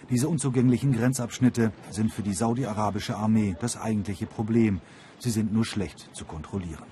Diese 0.09 0.29
unzugänglichen 0.29 0.93
Grenzabschnitte 0.93 1.73
sind 1.91 2.13
für 2.13 2.21
die 2.21 2.33
saudi-arabische 2.33 3.17
Armee 3.17 3.57
das 3.59 3.75
eigentliche 3.75 4.25
Problem. 4.25 4.79
Sie 5.19 5.31
sind 5.31 5.51
nur 5.51 5.65
schlecht 5.65 6.09
zu 6.13 6.23
kontrollieren. 6.23 6.85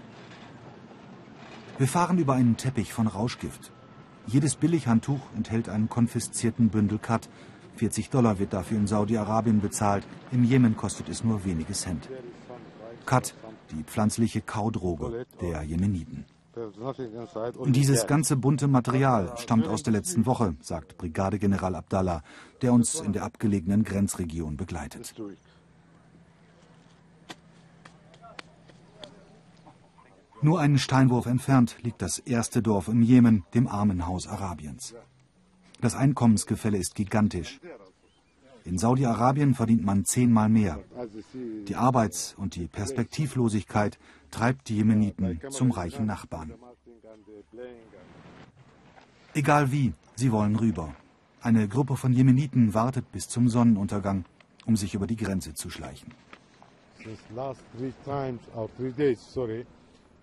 Wir 1.77 1.87
fahren 1.87 2.17
über 2.17 2.33
einen 2.33 2.57
Teppich 2.57 2.91
von 2.91 3.07
Rauschgift. 3.07 3.71
Jedes 4.27 4.57
Billighandtuch 4.57 5.21
enthält 5.33 5.69
einen 5.69 5.87
konfiszierten 5.87 6.67
Bündel 6.67 6.99
Kat. 6.99 7.29
40 7.77 8.09
Dollar 8.09 8.37
wird 8.37 8.51
dafür 8.51 8.79
in 8.79 8.87
Saudi-Arabien 8.87 9.61
bezahlt. 9.61 10.05
Im 10.33 10.43
Jemen 10.43 10.75
kostet 10.75 11.07
es 11.07 11.23
nur 11.23 11.45
wenige 11.45 11.71
Cent. 11.71 12.09
Kat, 13.05 13.33
die 13.71 13.83
pflanzliche 13.85 14.41
Kaudroge 14.41 15.25
der 15.39 15.63
Jemeniten. 15.63 16.25
Dieses 17.67 18.07
ganze 18.07 18.35
bunte 18.35 18.67
Material 18.67 19.33
stammt 19.37 19.67
aus 19.67 19.83
der 19.83 19.93
letzten 19.93 20.25
Woche, 20.25 20.55
sagt 20.61 20.97
Brigadegeneral 20.97 21.75
Abdallah, 21.75 22.23
der 22.61 22.73
uns 22.73 22.99
in 22.99 23.13
der 23.13 23.23
abgelegenen 23.23 23.83
Grenzregion 23.83 24.57
begleitet. 24.57 25.13
Nur 30.41 30.59
einen 30.59 30.77
Steinwurf 30.77 31.25
entfernt 31.25 31.77
liegt 31.81 32.01
das 32.01 32.19
erste 32.19 32.61
Dorf 32.61 32.87
im 32.87 33.01
Jemen, 33.01 33.43
dem 33.53 33.67
Armenhaus 33.67 34.27
Arabiens. 34.27 34.93
Das 35.81 35.95
Einkommensgefälle 35.95 36.77
ist 36.77 36.95
gigantisch. 36.95 37.59
In 38.67 38.77
Saudi-Arabien 38.77 39.53
verdient 39.55 39.83
man 39.85 40.03
zehnmal 40.03 40.49
mehr. 40.49 40.79
Die 41.67 41.75
Arbeits- 41.75 42.35
und 42.37 42.55
die 42.55 42.67
Perspektivlosigkeit 42.67 43.97
treibt 44.29 44.67
die 44.67 44.75
Jemeniten 44.75 45.39
zum 45.49 45.71
reichen 45.71 46.05
Nachbarn. 46.05 46.53
Egal 49.33 49.71
wie, 49.71 49.93
sie 50.15 50.31
wollen 50.33 50.57
rüber. 50.57 50.93
Eine 51.41 51.67
Gruppe 51.69 51.95
von 51.95 52.11
Jemeniten 52.11 52.73
wartet 52.73 53.09
bis 53.13 53.29
zum 53.29 53.47
Sonnenuntergang, 53.47 54.25
um 54.65 54.75
sich 54.75 54.93
über 54.95 55.07
die 55.07 55.15
Grenze 55.15 55.53
zu 55.53 55.69
schleichen. 55.69 56.13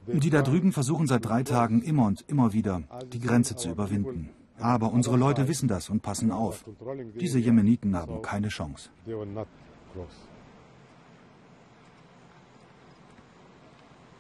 Die 0.07 0.31
da 0.31 0.43
drüben 0.43 0.73
versuchen 0.73 1.07
seit 1.07 1.25
drei 1.25 1.43
Tagen 1.45 1.81
immer 1.81 2.05
und 2.05 2.25
immer 2.29 2.53
wieder, 2.53 2.83
die 3.11 3.21
Grenze 3.21 3.57
zu 3.57 3.71
überwinden. 3.71 4.29
Aber 4.59 4.93
unsere 4.93 5.17
Leute 5.17 5.49
wissen 5.49 5.69
das 5.69 5.91
und 5.91 6.03
passen 6.03 6.31
auf. 6.31 6.65
Diese 7.19 7.39
Jemeniten 7.39 7.97
haben 7.97 8.23
keine 8.23 8.49
Chance. 8.49 8.91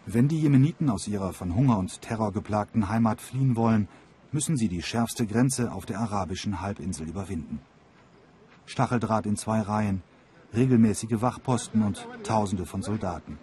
Wenn 0.06 0.28
die 0.28 0.40
Jemeniten 0.40 0.90
aus 0.90 1.08
ihrer 1.08 1.32
von 1.32 1.54
Hunger 1.54 1.78
und 1.78 2.02
Terror 2.02 2.32
geplagten 2.32 2.88
Heimat 2.88 3.20
fliehen 3.20 3.56
wollen, 3.56 3.88
müssen 4.32 4.56
sie 4.56 4.68
die 4.68 4.82
schärfste 4.82 5.26
Grenze 5.26 5.72
auf 5.72 5.86
der 5.86 6.00
arabischen 6.00 6.60
Halbinsel 6.60 7.08
überwinden. 7.08 7.60
Stacheldraht 8.66 9.26
in 9.26 9.36
zwei 9.36 9.60
Reihen, 9.60 10.02
regelmäßige 10.54 11.22
Wachposten 11.22 11.82
und 11.82 12.06
Tausende 12.22 12.66
von 12.66 12.82
Soldaten. 12.82 13.38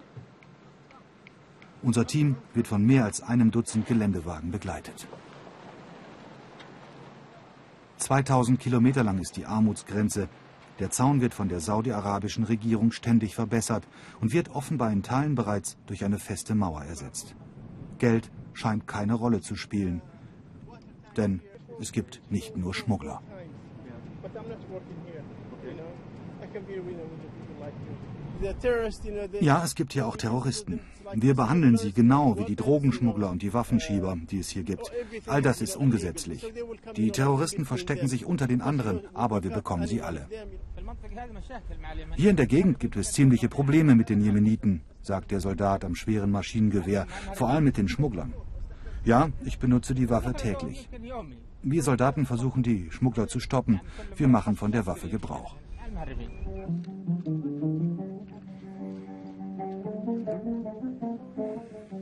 Unser 1.82 2.06
Team 2.06 2.36
wird 2.54 2.68
von 2.68 2.86
mehr 2.86 3.06
als 3.06 3.22
einem 3.22 3.50
Dutzend 3.50 3.88
Geländewagen 3.88 4.52
begleitet. 4.52 5.08
2000 8.02 8.60
Kilometer 8.60 9.04
lang 9.04 9.20
ist 9.20 9.38
die 9.38 9.46
Armutsgrenze. 9.46 10.28
Der 10.80 10.90
Zaun 10.90 11.22
wird 11.22 11.36
von 11.36 11.50
der 11.50 11.60
saudi-arabischen 11.60 12.44
Regierung 12.46 12.92
ständig 12.92 13.36
verbessert 13.36 13.88
und 14.20 14.34
wird 14.34 14.50
offenbar 14.50 14.92
in 14.92 15.04
Teilen 15.04 15.36
bereits 15.36 15.78
durch 15.86 16.04
eine 16.04 16.18
feste 16.18 16.56
Mauer 16.56 16.82
ersetzt. 16.82 17.36
Geld 18.00 18.32
scheint 18.54 18.88
keine 18.88 19.14
Rolle 19.14 19.42
zu 19.42 19.56
spielen, 19.56 20.02
denn 21.16 21.42
es 21.80 21.92
gibt 21.92 22.22
nicht 22.32 22.58
nur 22.58 22.74
Schmuggler. 22.74 23.22
Ja, 29.40 29.64
es 29.64 29.76
gibt 29.76 29.94
hier 29.94 30.08
auch 30.08 30.18
Terroristen. 30.18 30.80
Wir 31.14 31.36
behandeln 31.36 31.78
sie 31.78 31.92
genau 31.92 32.38
wie 32.38 32.46
die 32.46 32.56
Drogenschmuggler 32.56 33.30
und 33.30 33.42
die 33.42 33.54
Waffenschieber, 33.54 34.18
die 34.30 34.40
es 34.40 34.50
hier 34.50 34.64
gibt. 34.64 34.92
All 35.28 35.42
das 35.42 35.62
ist 35.62 35.76
ungesetzlich. 35.76 36.52
Die 36.96 37.12
Terroristen 37.12 37.66
verstecken 37.66 38.08
sich 38.08 38.26
unter 38.26 38.48
den 38.48 38.62
anderen, 38.62 39.02
aber 39.14 39.44
wir 39.44 39.52
bekommen 39.52 39.88
sie 39.88 40.02
alle. 40.02 40.28
Hier 42.16 42.30
in 42.30 42.36
der 42.36 42.48
Gegend 42.48 42.80
gibt 42.80 42.96
es 42.96 43.12
ziemliche 43.12 43.50
Probleme 43.50 43.96
mit 43.96 44.10
den 44.10 44.22
Jemeniten, 44.22 44.82
sagt 45.02 45.32
der 45.32 45.40
Soldat 45.40 45.86
am 45.86 45.96
schweren 45.96 46.32
Maschinengewehr, 46.32 47.08
vor 47.34 47.50
allem 47.50 47.66
mit 47.66 47.78
den 47.78 47.90
Schmugglern. 47.90 48.34
Ja, 49.04 49.30
ich 49.46 49.60
benutze 49.60 49.96
die 49.96 50.10
Waffe 50.10 50.34
täglich. 50.34 50.90
Wir 51.64 51.84
Soldaten 51.84 52.26
versuchen, 52.26 52.64
die 52.64 52.90
Schmuggler 52.92 53.28
zu 53.28 53.40
stoppen. 53.40 53.82
Wir 54.16 54.28
machen 54.28 54.56
von 54.56 54.72
der 54.72 54.86
Waffe 54.86 55.10
Gebrauch. 55.10 55.56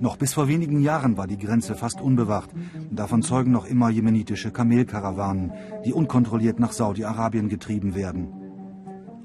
Noch 0.01 0.15
bis 0.15 0.34
vor 0.34 0.48
wenigen 0.48 0.79
Jahren 0.79 1.18
war 1.18 1.27
die 1.27 1.38
Grenze 1.38 1.75
fast 1.75 2.00
unbewacht. 2.00 2.51
Davon 2.89 3.22
zeugen 3.22 3.51
noch 3.51 3.65
immer 3.65 3.89
jemenitische 3.89 4.51
Kamelkarawanen, 4.51 5.51
die 5.85 5.94
unkontrolliert 5.94 6.59
nach 6.59 6.72
Saudi-Arabien 6.72 7.50
getrieben 7.50 7.96
werden. 7.96 8.29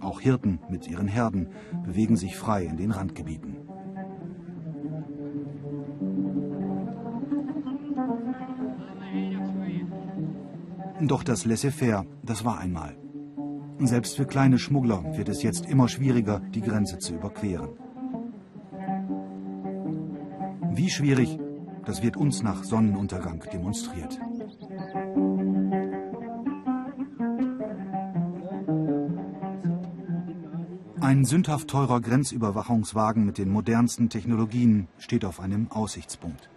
Auch 0.00 0.20
Hirten 0.20 0.58
mit 0.68 0.88
ihren 0.88 1.06
Herden 1.06 1.48
bewegen 1.84 2.16
sich 2.16 2.36
frei 2.36 2.64
in 2.64 2.76
den 2.76 2.90
Randgebieten. 2.90 3.56
Doch 11.00 11.22
das 11.22 11.44
Laissez-faire, 11.44 12.04
das 12.22 12.44
war 12.44 12.58
einmal. 12.58 12.96
Selbst 13.78 14.16
für 14.16 14.26
kleine 14.26 14.58
Schmuggler 14.58 15.16
wird 15.16 15.28
es 15.28 15.42
jetzt 15.42 15.66
immer 15.66 15.88
schwieriger, 15.88 16.40
die 16.40 16.62
Grenze 16.62 16.98
zu 16.98 17.14
überqueren. 17.14 17.83
Wie 20.84 20.90
schwierig, 20.90 21.38
das 21.86 22.02
wird 22.02 22.18
uns 22.18 22.42
nach 22.42 22.62
Sonnenuntergang 22.62 23.42
demonstriert. 23.50 24.20
Ein 31.00 31.24
sündhaft 31.24 31.68
teurer 31.68 32.02
Grenzüberwachungswagen 32.02 33.24
mit 33.24 33.38
den 33.38 33.48
modernsten 33.48 34.10
Technologien 34.10 34.88
steht 34.98 35.24
auf 35.24 35.40
einem 35.40 35.72
Aussichtspunkt. 35.72 36.50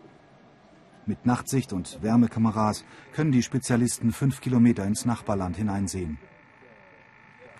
Mit 1.05 1.25
Nachtsicht 1.25 1.71
und 1.71 1.99
Wärmekameras 2.01 2.83
können 3.13 3.31
die 3.31 3.43
Spezialisten 3.43 4.11
fünf 4.11 4.41
Kilometer 4.41 4.85
ins 4.85 5.05
Nachbarland 5.05 5.55
hineinsehen. 5.55 6.17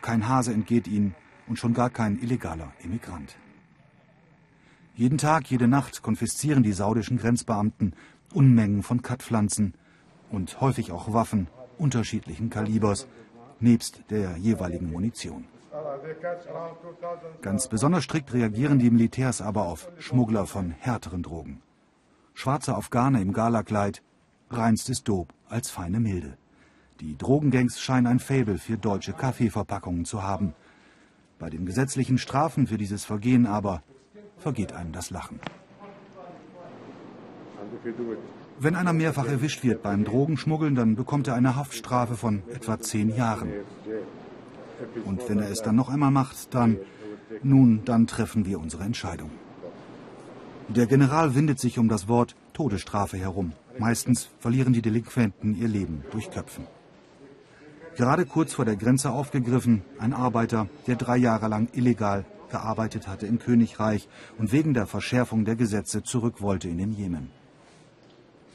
Kein 0.01 0.27
Hase 0.27 0.51
entgeht 0.51 0.89
ihnen 0.89 1.15
und 1.47 1.57
schon 1.57 1.73
gar 1.73 1.89
kein 1.89 2.19
illegaler 2.19 2.73
Immigrant. 2.83 3.37
Jeden 4.97 5.19
Tag, 5.19 5.51
jede 5.51 5.67
Nacht 5.67 6.01
konfiszieren 6.01 6.63
die 6.63 6.73
saudischen 6.73 7.17
Grenzbeamten 7.17 7.93
Unmengen 8.33 8.81
von 8.81 9.03
Kattpflanzen 9.03 9.75
und 10.31 10.59
häufig 10.59 10.91
auch 10.91 11.13
Waffen 11.13 11.49
unterschiedlichen 11.77 12.49
Kalibers, 12.49 13.07
nebst 13.59 14.01
der 14.09 14.37
jeweiligen 14.37 14.91
Munition. 14.91 15.45
Ganz 17.43 17.67
besonders 17.67 18.05
strikt 18.05 18.33
reagieren 18.33 18.79
die 18.79 18.89
Militärs 18.89 19.39
aber 19.39 19.67
auf 19.67 19.87
Schmuggler 19.99 20.47
von 20.47 20.71
härteren 20.71 21.21
Drogen. 21.21 21.61
Schwarze 22.33 22.73
Afghane 22.73 23.21
im 23.21 23.33
Galakleid, 23.33 24.01
reinstes 24.49 25.03
Dope 25.03 25.35
als 25.47 25.69
feine 25.69 25.99
Milde. 25.99 26.39
Die 27.01 27.15
Drogengangs 27.15 27.79
scheinen 27.79 28.07
ein 28.07 28.19
Faible 28.19 28.57
für 28.57 28.79
deutsche 28.79 29.13
Kaffeeverpackungen 29.13 30.05
zu 30.05 30.23
haben. 30.23 30.55
Bei 31.37 31.51
den 31.51 31.67
gesetzlichen 31.67 32.17
Strafen 32.17 32.65
für 32.65 32.79
dieses 32.79 33.05
Vergehen 33.05 33.45
aber 33.45 33.83
vergeht 34.37 34.73
einem 34.73 34.91
das 34.91 35.09
Lachen. 35.09 35.39
Wenn 38.59 38.75
einer 38.75 38.93
mehrfach 38.93 39.27
erwischt 39.27 39.63
wird 39.63 39.83
beim 39.83 40.03
Drogenschmuggeln, 40.03 40.75
dann 40.75 40.95
bekommt 40.95 41.27
er 41.27 41.35
eine 41.35 41.55
Haftstrafe 41.55 42.15
von 42.15 42.41
etwa 42.53 42.79
zehn 42.79 43.15
Jahren. 43.15 43.51
Und 45.05 45.27
wenn 45.29 45.39
er 45.39 45.49
es 45.49 45.61
dann 45.61 45.75
noch 45.75 45.89
einmal 45.89 46.11
macht, 46.11 46.53
dann, 46.53 46.77
nun, 47.43 47.83
dann 47.85 48.07
treffen 48.07 48.45
wir 48.45 48.59
unsere 48.59 48.83
Entscheidung. 48.83 49.31
Der 50.69 50.85
General 50.85 51.35
windet 51.35 51.59
sich 51.59 51.77
um 51.77 51.87
das 51.87 52.07
Wort 52.07 52.35
Todesstrafe 52.53 53.17
herum. 53.17 53.53
Meistens 53.77 54.29
verlieren 54.39 54.73
die 54.73 54.81
Delinquenten 54.81 55.55
ihr 55.55 55.67
Leben 55.67 56.03
durch 56.11 56.31
Köpfen. 56.31 56.65
Gerade 57.95 58.25
kurz 58.25 58.53
vor 58.53 58.65
der 58.65 58.75
Grenze 58.75 59.11
aufgegriffen, 59.11 59.83
ein 59.99 60.13
Arbeiter, 60.13 60.67
der 60.87 60.95
drei 60.95 61.17
Jahre 61.17 61.47
lang 61.47 61.69
illegal 61.73 62.25
gearbeitet 62.49 63.07
hatte 63.07 63.25
im 63.27 63.39
Königreich 63.39 64.07
und 64.37 64.51
wegen 64.51 64.73
der 64.73 64.87
Verschärfung 64.87 65.45
der 65.45 65.55
Gesetze 65.55 66.03
zurück 66.03 66.41
wollte 66.41 66.67
in 66.67 66.77
den 66.77 66.91
Jemen. 66.91 67.29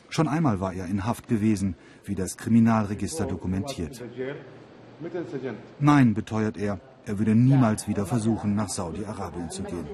Schon 0.08 0.28
einmal 0.28 0.60
war 0.60 0.74
er 0.74 0.86
in 0.86 1.06
Haft 1.06 1.26
gewesen, 1.26 1.74
wie 2.04 2.14
das 2.14 2.36
Kriminalregister 2.36 3.24
dokumentiert. 3.24 4.02
Nein, 5.80 6.14
beteuert 6.14 6.56
er, 6.58 6.80
er 7.06 7.18
würde 7.18 7.34
niemals 7.34 7.88
wieder 7.88 8.06
versuchen, 8.06 8.54
nach 8.54 8.68
Saudi-Arabien 8.68 9.50
zu 9.50 9.62
gehen. 9.62 9.86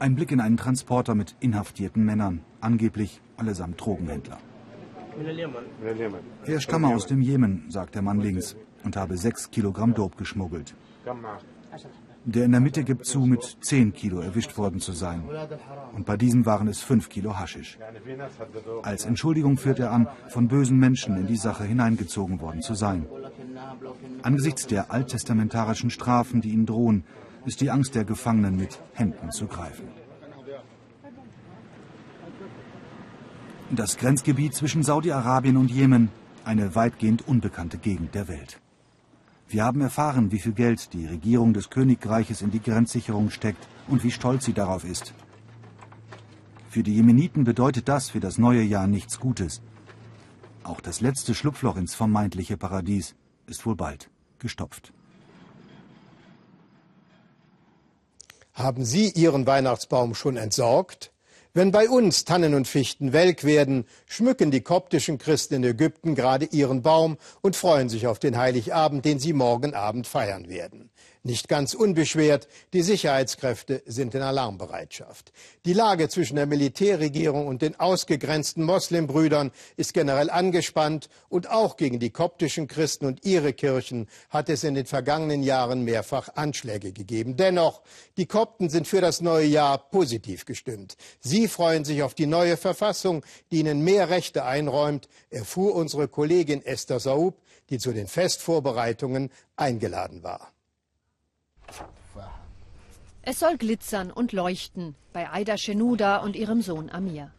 Ein 0.00 0.14
Blick 0.14 0.32
in 0.32 0.40
einen 0.40 0.56
Transporter 0.56 1.14
mit 1.14 1.36
inhaftierten 1.40 2.04
Männern, 2.04 2.40
angeblich 2.60 3.20
allesamt 3.36 3.80
Drogenhändler. 3.80 4.38
Er 6.44 6.60
stamme 6.60 6.88
aus 6.88 7.06
dem 7.06 7.20
Jemen, 7.20 7.64
sagt 7.68 7.94
der 7.94 8.02
Mann 8.02 8.20
links, 8.20 8.56
und 8.84 8.96
habe 8.96 9.16
sechs 9.16 9.50
Kilogramm 9.50 9.94
Dope 9.94 10.16
geschmuggelt. 10.16 10.74
Der 12.24 12.44
in 12.44 12.52
der 12.52 12.60
Mitte 12.60 12.84
gibt 12.84 13.06
zu, 13.06 13.20
mit 13.20 13.58
zehn 13.60 13.92
Kilo 13.92 14.20
erwischt 14.20 14.58
worden 14.58 14.80
zu 14.80 14.92
sein. 14.92 15.22
Und 15.94 16.04
bei 16.04 16.16
diesem 16.16 16.44
waren 16.46 16.68
es 16.68 16.82
fünf 16.82 17.08
Kilo 17.08 17.38
Haschisch. 17.38 17.78
Als 18.82 19.06
Entschuldigung 19.06 19.56
führt 19.56 19.78
er 19.78 19.92
an, 19.92 20.08
von 20.28 20.48
bösen 20.48 20.78
Menschen 20.78 21.16
in 21.16 21.26
die 21.26 21.36
Sache 21.36 21.64
hineingezogen 21.64 22.40
worden 22.40 22.60
zu 22.60 22.74
sein. 22.74 23.06
Angesichts 24.22 24.66
der 24.66 24.92
alttestamentarischen 24.92 25.90
Strafen, 25.90 26.40
die 26.40 26.50
ihnen 26.50 26.66
drohen, 26.66 27.04
ist 27.46 27.60
die 27.60 27.70
Angst 27.70 27.94
der 27.94 28.04
Gefangenen 28.04 28.56
mit 28.56 28.78
Händen 28.92 29.30
zu 29.30 29.46
greifen. 29.46 29.88
Das 33.70 33.98
Grenzgebiet 33.98 34.54
zwischen 34.54 34.82
Saudi-Arabien 34.82 35.58
und 35.58 35.70
Jemen, 35.70 36.08
eine 36.42 36.74
weitgehend 36.74 37.28
unbekannte 37.28 37.76
Gegend 37.76 38.14
der 38.14 38.26
Welt. 38.26 38.60
Wir 39.46 39.62
haben 39.62 39.82
erfahren, 39.82 40.32
wie 40.32 40.38
viel 40.38 40.52
Geld 40.52 40.94
die 40.94 41.04
Regierung 41.04 41.52
des 41.52 41.68
Königreiches 41.68 42.40
in 42.40 42.50
die 42.50 42.62
Grenzsicherung 42.62 43.28
steckt 43.28 43.68
und 43.86 44.04
wie 44.04 44.10
stolz 44.10 44.46
sie 44.46 44.54
darauf 44.54 44.84
ist. 44.84 45.12
Für 46.70 46.82
die 46.82 46.94
Jemeniten 46.94 47.44
bedeutet 47.44 47.90
das 47.90 48.08
für 48.08 48.20
das 48.20 48.38
neue 48.38 48.62
Jahr 48.62 48.86
nichts 48.86 49.20
Gutes. 49.20 49.60
Auch 50.64 50.80
das 50.80 51.02
letzte 51.02 51.34
Schlupfloch 51.34 51.76
ins 51.76 51.94
vermeintliche 51.94 52.56
Paradies 52.56 53.16
ist 53.46 53.66
wohl 53.66 53.76
bald 53.76 54.08
gestopft. 54.38 54.94
Haben 58.54 58.86
Sie 58.86 59.10
Ihren 59.10 59.46
Weihnachtsbaum 59.46 60.14
schon 60.14 60.38
entsorgt? 60.38 61.12
Wenn 61.58 61.72
bei 61.72 61.88
uns 61.88 62.24
Tannen 62.24 62.54
und 62.54 62.68
Fichten 62.68 63.12
welk 63.12 63.42
werden, 63.42 63.84
schmücken 64.06 64.52
die 64.52 64.60
koptischen 64.60 65.18
Christen 65.18 65.54
in 65.54 65.64
Ägypten 65.64 66.14
gerade 66.14 66.44
ihren 66.44 66.82
Baum 66.82 67.18
und 67.40 67.56
freuen 67.56 67.88
sich 67.88 68.06
auf 68.06 68.20
den 68.20 68.38
Heiligabend, 68.38 69.04
den 69.04 69.18
sie 69.18 69.32
morgen 69.32 69.74
Abend 69.74 70.06
feiern 70.06 70.48
werden. 70.48 70.88
Nicht 71.28 71.46
ganz 71.46 71.74
unbeschwert, 71.74 72.48
die 72.72 72.80
Sicherheitskräfte 72.80 73.82
sind 73.84 74.14
in 74.14 74.22
Alarmbereitschaft. 74.22 75.30
Die 75.66 75.74
Lage 75.74 76.08
zwischen 76.08 76.36
der 76.36 76.46
Militärregierung 76.46 77.48
und 77.48 77.60
den 77.60 77.78
ausgegrenzten 77.78 78.64
Moslembrüdern 78.64 79.50
ist 79.76 79.92
generell 79.92 80.30
angespannt 80.30 81.10
und 81.28 81.50
auch 81.50 81.76
gegen 81.76 81.98
die 81.98 82.08
koptischen 82.08 82.66
Christen 82.66 83.04
und 83.04 83.26
ihre 83.26 83.52
Kirchen 83.52 84.08
hat 84.30 84.48
es 84.48 84.64
in 84.64 84.74
den 84.74 84.86
vergangenen 84.86 85.42
Jahren 85.42 85.82
mehrfach 85.82 86.30
Anschläge 86.34 86.92
gegeben. 86.92 87.36
Dennoch, 87.36 87.82
die 88.16 88.24
Kopten 88.24 88.70
sind 88.70 88.88
für 88.88 89.02
das 89.02 89.20
neue 89.20 89.48
Jahr 89.48 89.76
positiv 89.90 90.46
gestimmt. 90.46 90.96
Sie 91.20 91.46
freuen 91.46 91.84
sich 91.84 92.02
auf 92.02 92.14
die 92.14 92.24
neue 92.24 92.56
Verfassung, 92.56 93.22
die 93.50 93.58
ihnen 93.58 93.84
mehr 93.84 94.08
Rechte 94.08 94.46
einräumt, 94.46 95.10
erfuhr 95.28 95.74
unsere 95.74 96.08
Kollegin 96.08 96.64
Esther 96.64 97.00
Saub, 97.00 97.42
die 97.68 97.76
zu 97.76 97.92
den 97.92 98.06
Festvorbereitungen 98.06 99.30
eingeladen 99.56 100.22
war. 100.22 100.54
Es 103.22 103.40
soll 103.40 103.58
glitzern 103.58 104.10
und 104.10 104.32
leuchten 104.32 104.94
bei 105.12 105.30
Aida 105.30 105.58
Shenuda 105.58 106.18
und 106.18 106.34
ihrem 106.34 106.62
Sohn 106.62 106.88
Amir. 106.88 107.30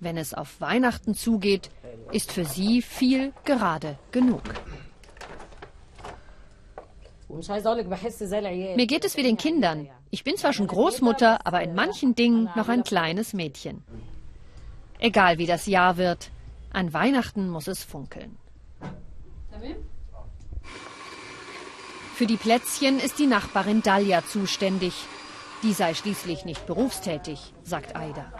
Wenn 0.00 0.16
es 0.16 0.34
auf 0.34 0.60
Weihnachten 0.60 1.14
zugeht, 1.14 1.70
ist 2.12 2.32
für 2.32 2.44
sie 2.44 2.82
viel 2.82 3.32
gerade 3.44 3.98
genug. 4.10 4.42
Mir 7.28 8.86
geht 8.86 9.04
es 9.04 9.16
wie 9.16 9.22
den 9.22 9.36
Kindern. 9.36 9.88
Ich 10.10 10.24
bin 10.24 10.36
zwar 10.36 10.52
schon 10.52 10.66
Großmutter, 10.66 11.46
aber 11.46 11.62
in 11.62 11.74
manchen 11.74 12.14
Dingen 12.14 12.48
noch 12.54 12.68
ein 12.68 12.84
kleines 12.84 13.32
Mädchen. 13.32 13.82
Egal 14.98 15.38
wie 15.38 15.46
das 15.46 15.66
Jahr 15.66 15.96
wird, 15.96 16.30
an 16.72 16.92
Weihnachten 16.92 17.50
muss 17.50 17.66
es 17.68 17.84
funkeln. 17.84 18.36
Für 22.16 22.26
die 22.26 22.38
Plätzchen 22.38 22.98
ist 22.98 23.18
die 23.18 23.26
Nachbarin 23.26 23.82
Dalia 23.82 24.24
zuständig. 24.24 24.94
Die 25.62 25.74
sei 25.74 25.92
schließlich 25.92 26.46
nicht 26.46 26.66
berufstätig, 26.66 27.52
sagt 27.62 27.94
Aida. 27.94 28.32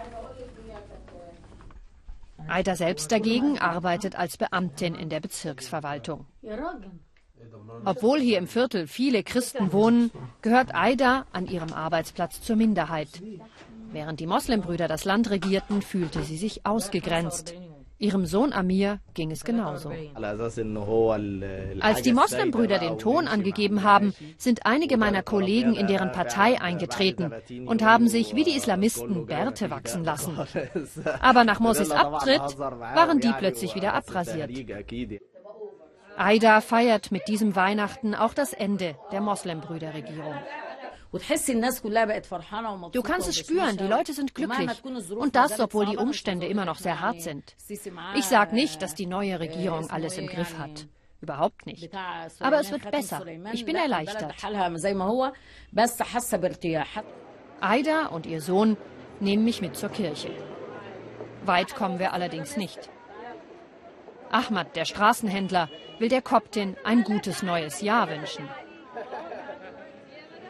Aida 2.48 2.74
selbst 2.74 3.12
dagegen 3.12 3.58
arbeitet 3.58 4.16
als 4.16 4.38
Beamtin 4.38 4.94
in 4.94 5.10
der 5.10 5.20
Bezirksverwaltung. 5.20 6.24
Obwohl 7.84 8.18
hier 8.18 8.38
im 8.38 8.46
Viertel 8.46 8.86
viele 8.86 9.22
Christen 9.22 9.70
wohnen, 9.74 10.10
gehört 10.40 10.74
Aida 10.74 11.26
an 11.34 11.46
ihrem 11.46 11.74
Arbeitsplatz 11.74 12.40
zur 12.40 12.56
Minderheit. 12.56 13.20
Während 13.92 14.20
die 14.20 14.26
Moslembrüder 14.26 14.88
das 14.88 15.04
Land 15.04 15.28
regierten, 15.28 15.82
fühlte 15.82 16.22
sie 16.22 16.38
sich 16.38 16.64
ausgegrenzt. 16.64 17.52
Ihrem 17.98 18.26
Sohn 18.26 18.52
Amir 18.52 19.00
ging 19.14 19.30
es 19.30 19.42
genauso. 19.44 19.90
Als 21.80 22.02
die 22.02 22.12
Moslembrüder 22.12 22.78
den 22.78 22.98
Ton 22.98 23.26
angegeben 23.26 23.82
haben, 23.82 24.12
sind 24.36 24.66
einige 24.66 24.98
meiner 24.98 25.22
Kollegen 25.22 25.74
in 25.74 25.86
deren 25.86 26.12
Partei 26.12 26.60
eingetreten 26.60 27.32
und 27.66 27.82
haben 27.82 28.08
sich 28.08 28.34
wie 28.34 28.44
die 28.44 28.56
Islamisten 28.56 29.26
Bärte 29.26 29.70
wachsen 29.70 30.04
lassen. 30.04 30.38
Aber 31.20 31.44
nach 31.44 31.60
Moses 31.60 31.90
Abtritt 31.90 32.58
waren 32.58 33.20
die 33.20 33.32
plötzlich 33.38 33.74
wieder 33.74 33.94
abrasiert. 33.94 34.50
Aida 36.18 36.60
feiert 36.60 37.12
mit 37.12 37.28
diesem 37.28 37.56
Weihnachten 37.56 38.14
auch 38.14 38.34
das 38.34 38.52
Ende 38.52 38.96
der 39.12 39.20
Moslembrüderregierung. 39.20 40.34
Du 42.92 43.02
kannst 43.02 43.28
es 43.28 43.38
spüren, 43.38 43.76
die 43.76 43.84
Leute 43.84 44.12
sind 44.12 44.34
glücklich. 44.34 44.70
Und 45.10 45.36
das, 45.36 45.60
obwohl 45.60 45.86
die 45.86 45.96
Umstände 45.96 46.46
immer 46.46 46.64
noch 46.64 46.78
sehr 46.78 47.00
hart 47.00 47.22
sind. 47.22 47.54
Ich 48.14 48.24
sage 48.24 48.54
nicht, 48.54 48.82
dass 48.82 48.94
die 48.94 49.06
neue 49.06 49.40
Regierung 49.40 49.90
alles 49.90 50.18
im 50.18 50.26
Griff 50.26 50.58
hat. 50.58 50.86
Überhaupt 51.20 51.66
nicht. 51.66 51.90
Aber 52.40 52.60
es 52.60 52.70
wird 52.70 52.90
besser. 52.90 53.24
Ich 53.52 53.64
bin 53.64 53.76
erleichtert. 53.76 54.34
Aida 57.60 58.06
und 58.06 58.26
ihr 58.26 58.40
Sohn 58.40 58.76
nehmen 59.20 59.44
mich 59.44 59.62
mit 59.62 59.76
zur 59.76 59.88
Kirche. 59.88 60.30
Weit 61.44 61.74
kommen 61.74 61.98
wir 61.98 62.12
allerdings 62.12 62.56
nicht. 62.56 62.90
Ahmad, 64.30 64.76
der 64.76 64.84
Straßenhändler, 64.84 65.70
will 65.98 66.08
der 66.08 66.22
Koptin 66.22 66.76
ein 66.84 67.04
gutes 67.04 67.42
neues 67.42 67.80
Jahr 67.80 68.10
wünschen. 68.10 68.48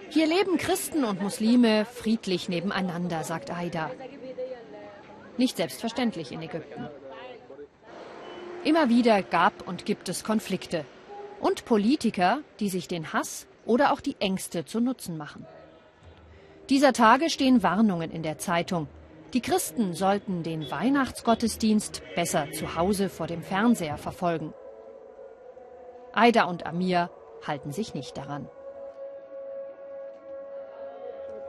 Hier 0.09 0.27
leben 0.27 0.57
Christen 0.57 1.05
und 1.05 1.21
Muslime 1.21 1.85
friedlich 1.85 2.49
nebeneinander, 2.49 3.25
sagt 3.25 3.51
Aida. 3.51 3.91
Nicht 5.37 5.57
selbstverständlich 5.57 6.33
in 6.33 6.43
Ägypten. 6.43 6.89
Immer 8.65 8.89
wieder 8.89 9.23
gab 9.23 9.67
und 9.67 9.85
gibt 9.85 10.09
es 10.09 10.25
Konflikte 10.25 10.85
und 11.41 11.65
Politiker, 11.65 12.41
die 12.61 12.69
sich 12.69 12.89
den 12.89 13.13
Hass 13.13 13.47
oder 13.65 13.93
auch 13.93 14.01
die 14.01 14.17
Ängste 14.19 14.65
zu 14.65 14.81
Nutzen 14.81 15.17
machen. 15.17 15.47
Dieser 16.71 16.93
Tage 16.93 17.31
stehen 17.31 17.63
Warnungen 17.63 18.11
in 18.11 18.23
der 18.23 18.39
Zeitung. 18.39 18.89
Die 19.33 19.41
Christen 19.41 19.93
sollten 19.93 20.43
den 20.43 20.71
Weihnachtsgottesdienst 20.71 22.03
besser 22.15 22.51
zu 22.53 22.75
Hause 22.75 23.09
vor 23.09 23.27
dem 23.27 23.43
Fernseher 23.43 23.99
verfolgen. 23.99 24.53
Aida 26.13 26.45
und 26.45 26.65
Amir 26.65 27.11
halten 27.47 27.73
sich 27.73 27.95
nicht 27.95 28.17
daran. 28.17 28.49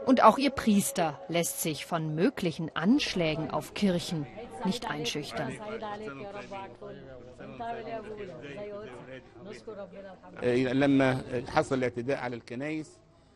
Und 0.07 0.23
auch 0.23 0.37
ihr 0.37 0.51
Priester 0.51 1.19
lässt 1.27 1.61
sich 1.61 1.85
von 1.85 2.15
möglichen 2.15 2.71
Anschlägen 2.75 3.51
auf 3.51 3.73
Kirchen 3.73 4.25
nicht 4.63 4.89
einschüchtern. 4.89 5.51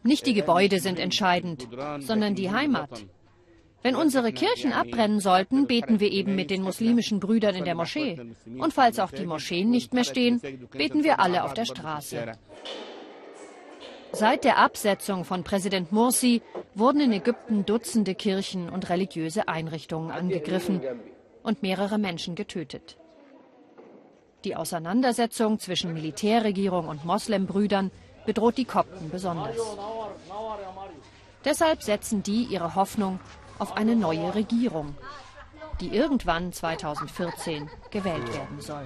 Nicht 0.03 0.25
die 0.25 0.33
Gebäude 0.33 0.79
sind 0.79 0.99
entscheidend, 0.99 1.67
sondern 1.99 2.35
die 2.35 2.51
Heimat. 2.51 3.05
Wenn 3.83 3.95
unsere 3.95 4.31
Kirchen 4.31 4.73
abbrennen 4.73 5.19
sollten, 5.19 5.67
beten 5.67 5.99
wir 5.99 6.11
eben 6.11 6.35
mit 6.35 6.51
den 6.51 6.61
muslimischen 6.61 7.19
Brüdern 7.19 7.55
in 7.55 7.65
der 7.65 7.75
Moschee. 7.75 8.19
Und 8.57 8.73
falls 8.73 8.99
auch 8.99 9.11
die 9.11 9.25
Moscheen 9.25 9.69
nicht 9.69 9.93
mehr 9.93 10.03
stehen, 10.03 10.39
beten 10.71 11.03
wir 11.03 11.19
alle 11.19 11.43
auf 11.43 11.53
der 11.53 11.65
Straße. 11.65 12.33
Seit 14.13 14.43
der 14.43 14.57
Absetzung 14.57 15.23
von 15.23 15.43
Präsident 15.43 15.91
Morsi 15.91 16.41
wurden 16.73 17.01
in 17.01 17.11
Ägypten 17.11 17.65
Dutzende 17.65 18.15
Kirchen 18.15 18.69
und 18.69 18.89
religiöse 18.89 19.47
Einrichtungen 19.47 20.11
angegriffen 20.11 20.81
und 21.43 21.61
mehrere 21.61 21.97
Menschen 21.97 22.35
getötet. 22.35 22.97
Die 24.43 24.55
Auseinandersetzung 24.55 25.59
zwischen 25.59 25.93
Militärregierung 25.93 26.87
und 26.87 27.05
Moslembrüdern 27.05 27.91
bedroht 28.25 28.57
die 28.57 28.65
Kopten 28.65 29.09
besonders. 29.09 29.57
Deshalb 31.45 31.83
setzen 31.83 32.23
die 32.23 32.43
ihre 32.43 32.75
Hoffnung 32.75 33.19
auf 33.59 33.77
eine 33.77 33.95
neue 33.95 34.33
Regierung, 34.33 34.95
die 35.79 35.89
irgendwann 35.89 36.53
2014 36.53 37.69
gewählt 37.91 38.33
werden 38.33 38.61
soll. 38.61 38.85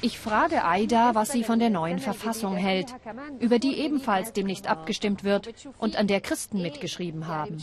Ich 0.00 0.18
frage 0.18 0.64
Aida, 0.64 1.14
was 1.14 1.32
sie 1.32 1.44
von 1.44 1.58
der 1.58 1.70
neuen 1.70 1.98
Verfassung 1.98 2.56
hält, 2.56 2.94
über 3.40 3.58
die 3.58 3.78
ebenfalls 3.78 4.32
demnächst 4.32 4.68
abgestimmt 4.68 5.24
wird 5.24 5.52
und 5.78 5.96
an 5.96 6.06
der 6.06 6.20
Christen 6.20 6.62
mitgeschrieben 6.62 7.26
haben. 7.26 7.56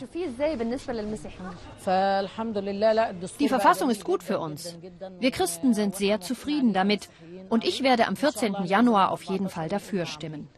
Die 3.40 3.50
Verfassung 3.50 3.90
ist 3.90 4.04
gut 4.04 4.24
für 4.24 4.40
uns. 4.40 4.78
Wir 5.20 5.32
Christen 5.32 5.74
sind 5.74 5.96
sehr 5.96 6.20
zufrieden 6.20 6.74
damit 6.74 7.10
und 7.50 7.64
ich 7.64 7.84
werde 7.84 8.08
am 8.08 8.16
14. 8.16 8.66
Januar 8.66 9.12
auf 9.12 9.24
jeden 9.24 9.50
Fall 9.50 9.70
dafür 9.70 10.06
stimmen. 10.06 10.50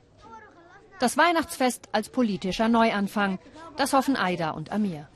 Das 1.00 1.16
Weihnachtsfest 1.16 1.90
als 1.92 2.10
politischer 2.10 2.70
Neuanfang, 2.70 3.38
das 3.76 3.94
hoffen 3.94 4.16
Aida 4.16 4.52
und 4.52 4.72
Amir. 4.72 5.08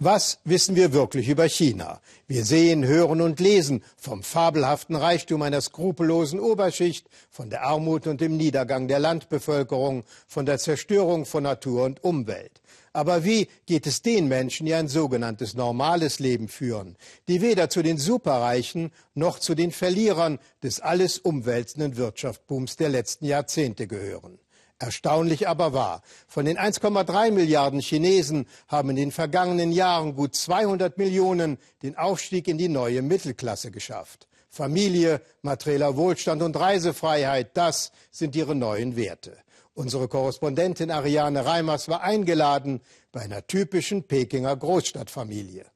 Was 0.00 0.40
wissen 0.42 0.74
wir 0.74 0.92
wirklich 0.92 1.28
über 1.28 1.48
China? 1.48 2.00
Wir 2.26 2.44
sehen, 2.44 2.84
hören 2.84 3.20
und 3.20 3.38
lesen 3.38 3.84
vom 3.96 4.24
fabelhaften 4.24 4.96
Reichtum 4.96 5.40
einer 5.42 5.60
skrupellosen 5.60 6.40
Oberschicht, 6.40 7.06
von 7.30 7.48
der 7.48 7.62
Armut 7.62 8.08
und 8.08 8.20
dem 8.20 8.36
Niedergang 8.36 8.88
der 8.88 8.98
Landbevölkerung, 8.98 10.02
von 10.26 10.46
der 10.46 10.58
Zerstörung 10.58 11.26
von 11.26 11.44
Natur 11.44 11.84
und 11.84 12.02
Umwelt. 12.02 12.60
Aber 12.92 13.22
wie 13.22 13.46
geht 13.66 13.86
es 13.86 14.02
den 14.02 14.26
Menschen, 14.26 14.66
die 14.66 14.74
ein 14.74 14.88
sogenanntes 14.88 15.54
normales 15.54 16.18
Leben 16.18 16.48
führen, 16.48 16.96
die 17.28 17.40
weder 17.40 17.70
zu 17.70 17.80
den 17.80 17.98
Superreichen 17.98 18.90
noch 19.14 19.38
zu 19.38 19.54
den 19.54 19.70
Verlierern 19.70 20.40
des 20.64 20.80
alles 20.80 21.18
umwälzenden 21.18 21.96
Wirtschaftsbooms 21.96 22.74
der 22.76 22.88
letzten 22.88 23.26
Jahrzehnte 23.26 23.86
gehören? 23.86 24.40
Erstaunlich 24.78 25.48
aber 25.48 25.72
wahr. 25.72 26.02
Von 26.26 26.44
den 26.44 26.58
1,3 26.58 27.30
Milliarden 27.30 27.80
Chinesen 27.80 28.46
haben 28.66 28.90
in 28.90 28.96
den 28.96 29.12
vergangenen 29.12 29.70
Jahren 29.70 30.16
gut 30.16 30.34
200 30.34 30.98
Millionen 30.98 31.58
den 31.82 31.96
Aufstieg 31.96 32.48
in 32.48 32.58
die 32.58 32.68
neue 32.68 33.02
Mittelklasse 33.02 33.70
geschafft. 33.70 34.28
Familie, 34.50 35.20
materieller 35.42 35.96
Wohlstand 35.96 36.42
und 36.42 36.56
Reisefreiheit, 36.56 37.56
das 37.56 37.92
sind 38.10 38.36
ihre 38.36 38.54
neuen 38.54 38.96
Werte. 38.96 39.36
Unsere 39.74 40.06
Korrespondentin 40.06 40.92
Ariane 40.92 41.44
Reimers 41.44 41.88
war 41.88 42.02
eingeladen 42.02 42.80
bei 43.10 43.22
einer 43.22 43.46
typischen 43.46 44.04
Pekinger 44.04 44.56
Großstadtfamilie. 44.56 45.66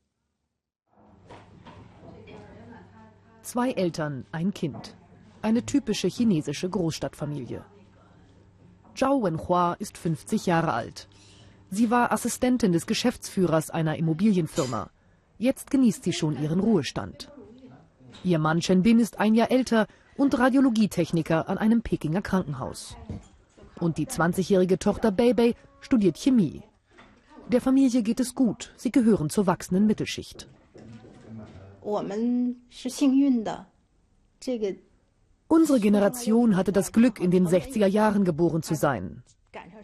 Zwei 3.43 3.73
Eltern, 3.73 4.27
ein 4.31 4.53
Kind. 4.55 4.97
Eine 5.43 5.65
typische 5.65 6.07
chinesische 6.07 6.69
Großstadtfamilie. 6.69 7.65
Zhao 8.99 9.23
Wenhua 9.23 9.75
ist 9.75 9.97
50 9.97 10.47
Jahre 10.47 10.73
alt. 10.73 11.07
Sie 11.71 11.89
war 11.89 12.11
Assistentin 12.11 12.73
des 12.73 12.85
Geschäftsführers 12.85 13.71
einer 13.71 13.97
Immobilienfirma. 13.97 14.91
Jetzt 15.39 15.71
genießt 15.71 16.03
sie 16.03 16.13
schon 16.13 16.37
ihren 16.43 16.59
Ruhestand. 16.59 17.31
Ihr 18.25 18.41
Mann 18.41 18.59
Chen 18.59 18.83
Bin 18.83 18.99
ist 18.99 19.21
ein 19.21 19.37
Jahr 19.37 19.53
älter 19.53 19.87
und 20.17 20.37
Radiologietechniker 20.37 21.49
an 21.49 21.59
einem 21.59 21.83
Pekinger 21.83 22.23
Krankenhaus. 22.23 22.97
Und 23.79 23.99
die 23.99 24.09
20-jährige 24.09 24.81
Tochter 24.81 25.13
Beibei 25.13 25.55
studiert 25.81 26.19
Chemie. 26.19 26.65
Der 27.47 27.61
Familie 27.61 28.03
geht 28.03 28.19
es 28.19 28.35
gut. 28.35 28.73
Sie 28.77 28.91
gehören 28.91 29.31
zur 29.31 29.47
wachsenden 29.47 29.87
Mittelschicht. 29.87 30.49
Unsere 35.49 35.81
Generation 35.81 36.57
hatte 36.57 36.73
das 36.73 36.93
Glück, 36.93 37.19
in 37.21 37.31
den 37.31 37.49
60er 37.49 37.87
Jahren 37.87 38.25
geboren 38.25 38.63
zu 38.63 38.75
sein. 38.75 39.23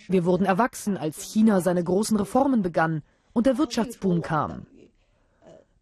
Wir 0.09 0.27
wurden 0.27 0.45
erwachsen, 0.45 0.99
als 0.99 1.23
China 1.23 1.63
seine 1.63 1.83
großen 1.83 2.19
Reformen 2.19 2.61
begann 2.61 3.03
und 3.33 3.47
der 3.47 3.57
Wirtschaftsboom 3.57 4.21
kam. 4.21 4.67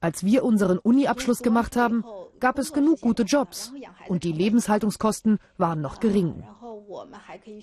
Als 0.01 0.25
wir 0.25 0.45
unseren 0.45 0.79
Uni-Abschluss 0.79 1.43
gemacht 1.43 1.77
haben, 1.77 2.05
gab 2.39 2.59
es 2.59 2.73
genug 2.73 3.01
gute 3.01 3.25
Jobs 3.25 3.73
und 4.09 4.23
die 4.25 4.33
Lebenshaltungskosten 4.33 5.39
waren 5.59 5.81
noch 5.81 5.99
gering. 5.99 6.45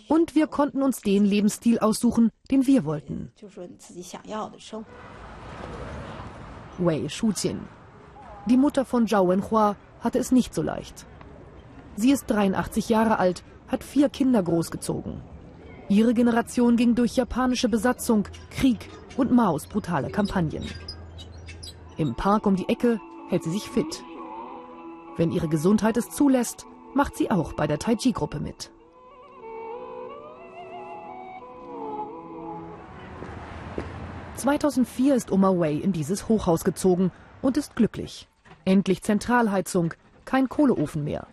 Und 0.10 0.36
wir 0.36 0.47
konnten 0.47 0.82
uns 0.82 1.01
den 1.01 1.23
Lebensstil 1.23 1.79
aussuchen, 1.79 2.32
den 2.51 2.67
wir 2.67 2.84
wollten. 2.84 3.32
Wei 6.77 7.10
Shuqin. 7.10 7.60
Die 8.45 8.58
Mutter 8.58 8.86
von 8.86 9.08
Zhao 9.08 9.29
Wenhua 9.29 9.75
hatte 10.01 10.19
es 10.19 10.32
nicht 10.32 10.53
so 10.53 10.62
leicht. 10.62 11.05
Sie 11.95 12.12
ist 12.12 12.28
83 12.28 12.89
Jahre 12.89 13.19
alt, 13.19 13.43
hat 13.67 13.84
vier 13.84 14.10
Kinder 14.10 14.41
großgezogen. 14.41 15.21
Ihre 15.89 16.13
Generation 16.13 16.78
ging 16.78 16.95
durch 16.95 17.15
japanische 17.15 17.67
Besatzung, 17.67 18.28
Krieg 18.52 18.89
und 19.17 19.32
Maos 19.32 19.67
brutale 19.67 20.10
Kampagnen. 20.10 20.63
Im 21.97 22.15
Park 22.15 22.45
um 22.45 22.56
die 22.56 22.69
Ecke 22.69 22.99
hält 23.30 23.43
sie 23.43 23.52
sich 23.52 23.69
fit. 23.69 24.04
Wenn 25.17 25.32
ihre 25.32 25.49
Gesundheit 25.49 25.97
es 25.97 26.10
zulässt, 26.10 26.65
macht 26.93 27.17
sie 27.17 27.30
auch 27.30 27.54
bei 27.54 27.67
der 27.67 27.80
Tai 27.80 27.95
Chi-Gruppe 27.95 28.39
mit. 28.39 28.71
...2004 34.38 35.15
ist 35.15 35.32
Oma 35.34 35.49
Wei 35.60 35.73
in 35.73 35.91
dieses 35.91 36.30
Hochhaus 36.30 36.63
gezogen 36.63 37.12
und 37.41 37.58
ist 37.58 37.75
glücklich. 37.75 38.30
Endlich 38.63 39.04
Zentralheizung, 39.04 39.93
kein 40.23 40.47
Kohleofen 40.47 41.04
mehr. 41.04 41.28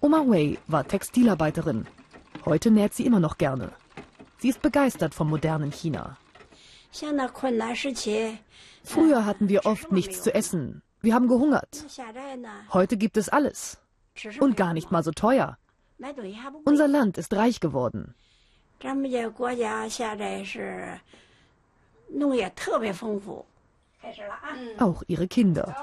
Oma 0.00 0.24
Wei 0.26 0.58
war 0.66 0.86
Textilarbeiterin. 0.86 1.86
Heute 2.44 2.70
näht 2.70 2.94
sie 2.94 3.06
immer 3.06 3.20
noch 3.20 3.38
gerne. 3.38 3.72
Sie 4.38 4.50
ist 4.50 4.60
begeistert 4.60 5.14
vom 5.14 5.30
modernen 5.30 5.72
China. 5.72 6.18
Früher 8.84 9.24
hatten 9.24 9.48
wir 9.48 9.66
oft 9.66 9.92
nichts 9.92 10.22
zu 10.22 10.34
essen. 10.34 10.82
Wir 11.00 11.14
haben 11.14 11.28
gehungert. 11.28 11.84
Heute 12.72 12.96
gibt 12.96 13.16
es 13.16 13.28
alles. 13.28 13.78
Und 14.40 14.56
gar 14.56 14.74
nicht 14.74 14.90
mal 14.90 15.02
so 15.02 15.12
teuer. 15.12 15.58
Unser 16.64 16.88
Land 16.88 17.18
ist 17.18 17.32
reich 17.34 17.60
geworden. 17.60 18.14
Auch 24.78 25.02
ihre 25.06 25.26
Kinder. 25.26 25.76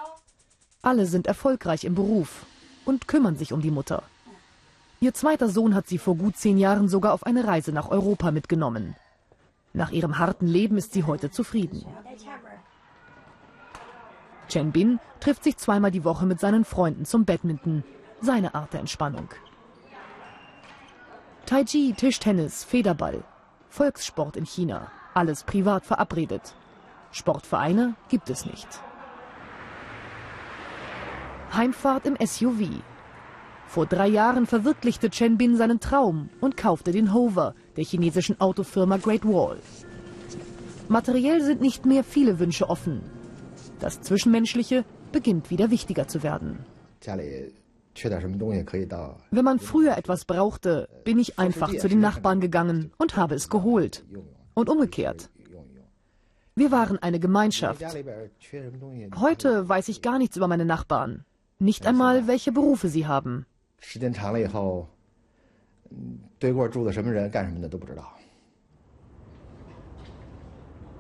Alle 0.81 1.05
sind 1.07 1.27
erfolgreich 1.27 1.83
im 1.83 1.95
Beruf 1.95 2.45
und 2.85 3.07
kümmern 3.07 3.35
sich 3.35 3.53
um 3.53 3.61
die 3.61 3.71
Mutter. 3.71 4.03
Ihr 4.99 5.13
zweiter 5.13 5.49
Sohn 5.49 5.75
hat 5.75 5.87
sie 5.87 5.97
vor 5.97 6.15
gut 6.15 6.37
zehn 6.37 6.57
Jahren 6.57 6.87
sogar 6.87 7.13
auf 7.13 7.25
eine 7.25 7.45
Reise 7.45 7.71
nach 7.71 7.89
Europa 7.89 8.31
mitgenommen. 8.31 8.95
Nach 9.73 9.91
ihrem 9.91 10.17
harten 10.19 10.47
Leben 10.47 10.77
ist 10.77 10.93
sie 10.93 11.03
heute 11.03 11.31
zufrieden. 11.31 11.85
Chen 14.47 14.71
Bin 14.71 14.99
trifft 15.19 15.43
sich 15.43 15.57
zweimal 15.57 15.91
die 15.91 16.03
Woche 16.03 16.25
mit 16.25 16.39
seinen 16.39 16.63
Freunden 16.63 17.05
zum 17.05 17.25
Badminton, 17.25 17.83
seine 18.21 18.55
Art 18.55 18.73
der 18.73 18.81
Entspannung. 18.81 19.29
Tai 21.45 21.63
Chi, 21.65 21.93
Tischtennis, 21.93 22.63
Federball, 22.63 23.23
Volkssport 23.69 24.37
in 24.37 24.45
China, 24.45 24.91
alles 25.13 25.43
privat 25.43 25.85
verabredet. 25.85 26.53
Sportvereine 27.11 27.95
gibt 28.09 28.29
es 28.29 28.45
nicht. 28.45 28.67
Heimfahrt 31.55 32.05
im 32.05 32.17
SUV. 32.25 32.81
Vor 33.67 33.85
drei 33.85 34.07
Jahren 34.07 34.45
verwirklichte 34.45 35.09
Chen 35.09 35.37
Bin 35.37 35.57
seinen 35.57 35.79
Traum 35.79 36.29
und 36.41 36.57
kaufte 36.57 36.91
den 36.91 37.13
Hover 37.13 37.55
der 37.75 37.83
chinesischen 37.83 38.39
Autofirma 38.39 38.97
Great 38.97 39.25
Wall. 39.25 39.57
Materiell 40.89 41.41
sind 41.41 41.61
nicht 41.61 41.85
mehr 41.85 42.03
viele 42.03 42.39
Wünsche 42.39 42.69
offen. 42.69 43.01
Das 43.79 44.01
Zwischenmenschliche 44.01 44.85
beginnt 45.11 45.49
wieder 45.49 45.71
wichtiger 45.71 46.07
zu 46.07 46.23
werden. 46.23 46.59
Wenn 49.31 49.45
man 49.45 49.59
früher 49.59 49.97
etwas 49.97 50.25
brauchte, 50.25 50.89
bin 51.03 51.19
ich 51.19 51.39
einfach 51.39 51.75
zu 51.75 51.87
den 51.87 51.99
Nachbarn 51.99 52.39
gegangen 52.39 52.91
und 52.97 53.17
habe 53.17 53.35
es 53.35 53.49
geholt. 53.49 54.03
Und 54.53 54.69
umgekehrt. 54.69 55.29
Wir 56.55 56.71
waren 56.71 56.99
eine 56.99 57.19
Gemeinschaft. 57.19 57.83
Heute 59.15 59.67
weiß 59.69 59.87
ich 59.89 60.01
gar 60.03 60.19
nichts 60.19 60.37
über 60.37 60.47
meine 60.47 60.65
Nachbarn. 60.65 61.25
Nicht 61.63 61.87
einmal, 61.87 62.27
welche 62.27 62.51
Berufe 62.51 62.89
sie 62.89 63.07
haben. 63.07 63.45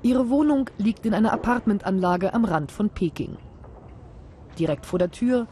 Ihre 0.03 0.29
Wohnung 0.29 0.69
liegt 0.77 1.05
in 1.05 1.13
einer 1.13 1.33
Apartmentanlage 1.33 2.33
am 2.33 2.45
Rand 2.45 2.71
von 2.71 2.89
Peking. 2.89 3.35
Direkt 4.57 4.85
vor 4.85 4.99
der 4.99 5.11
Tür 5.11 5.47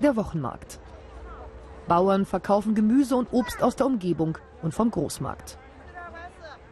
der 0.00 0.16
Wochenmarkt. 0.16 0.80
Bauern 1.86 2.24
verkaufen 2.24 2.74
Gemüse 2.74 3.16
und 3.16 3.30
Obst 3.32 3.62
aus 3.62 3.76
der 3.76 3.84
Umgebung 3.84 4.38
und 4.62 4.72
vom 4.72 4.90
Großmarkt. 4.90 5.58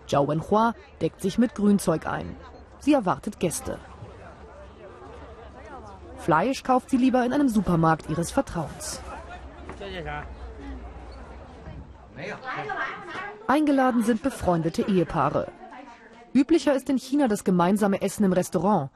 Zhao 0.06 0.26
Wenhua 0.28 0.74
deckt 1.02 1.20
sich 1.20 1.36
mit 1.36 1.54
Grünzeug 1.54 2.06
ein. 2.06 2.36
Sie 2.78 2.94
erwartet 2.94 3.38
Gäste. 3.38 3.78
Fleisch 6.26 6.64
kauft 6.64 6.90
sie 6.90 6.96
lieber 6.96 7.24
in 7.24 7.32
einem 7.32 7.48
Supermarkt 7.48 8.10
ihres 8.10 8.32
Vertrauens. 8.32 9.00
Eingeladen 13.46 14.02
sind 14.02 14.24
befreundete 14.24 14.82
Ehepaare. 14.82 15.46
Üblicher 16.34 16.74
ist 16.74 16.90
in 16.90 16.98
China 16.98 17.28
das 17.28 17.44
gemeinsame 17.44 18.02
Essen 18.02 18.24
im 18.24 18.32
Restaurant. 18.32 18.90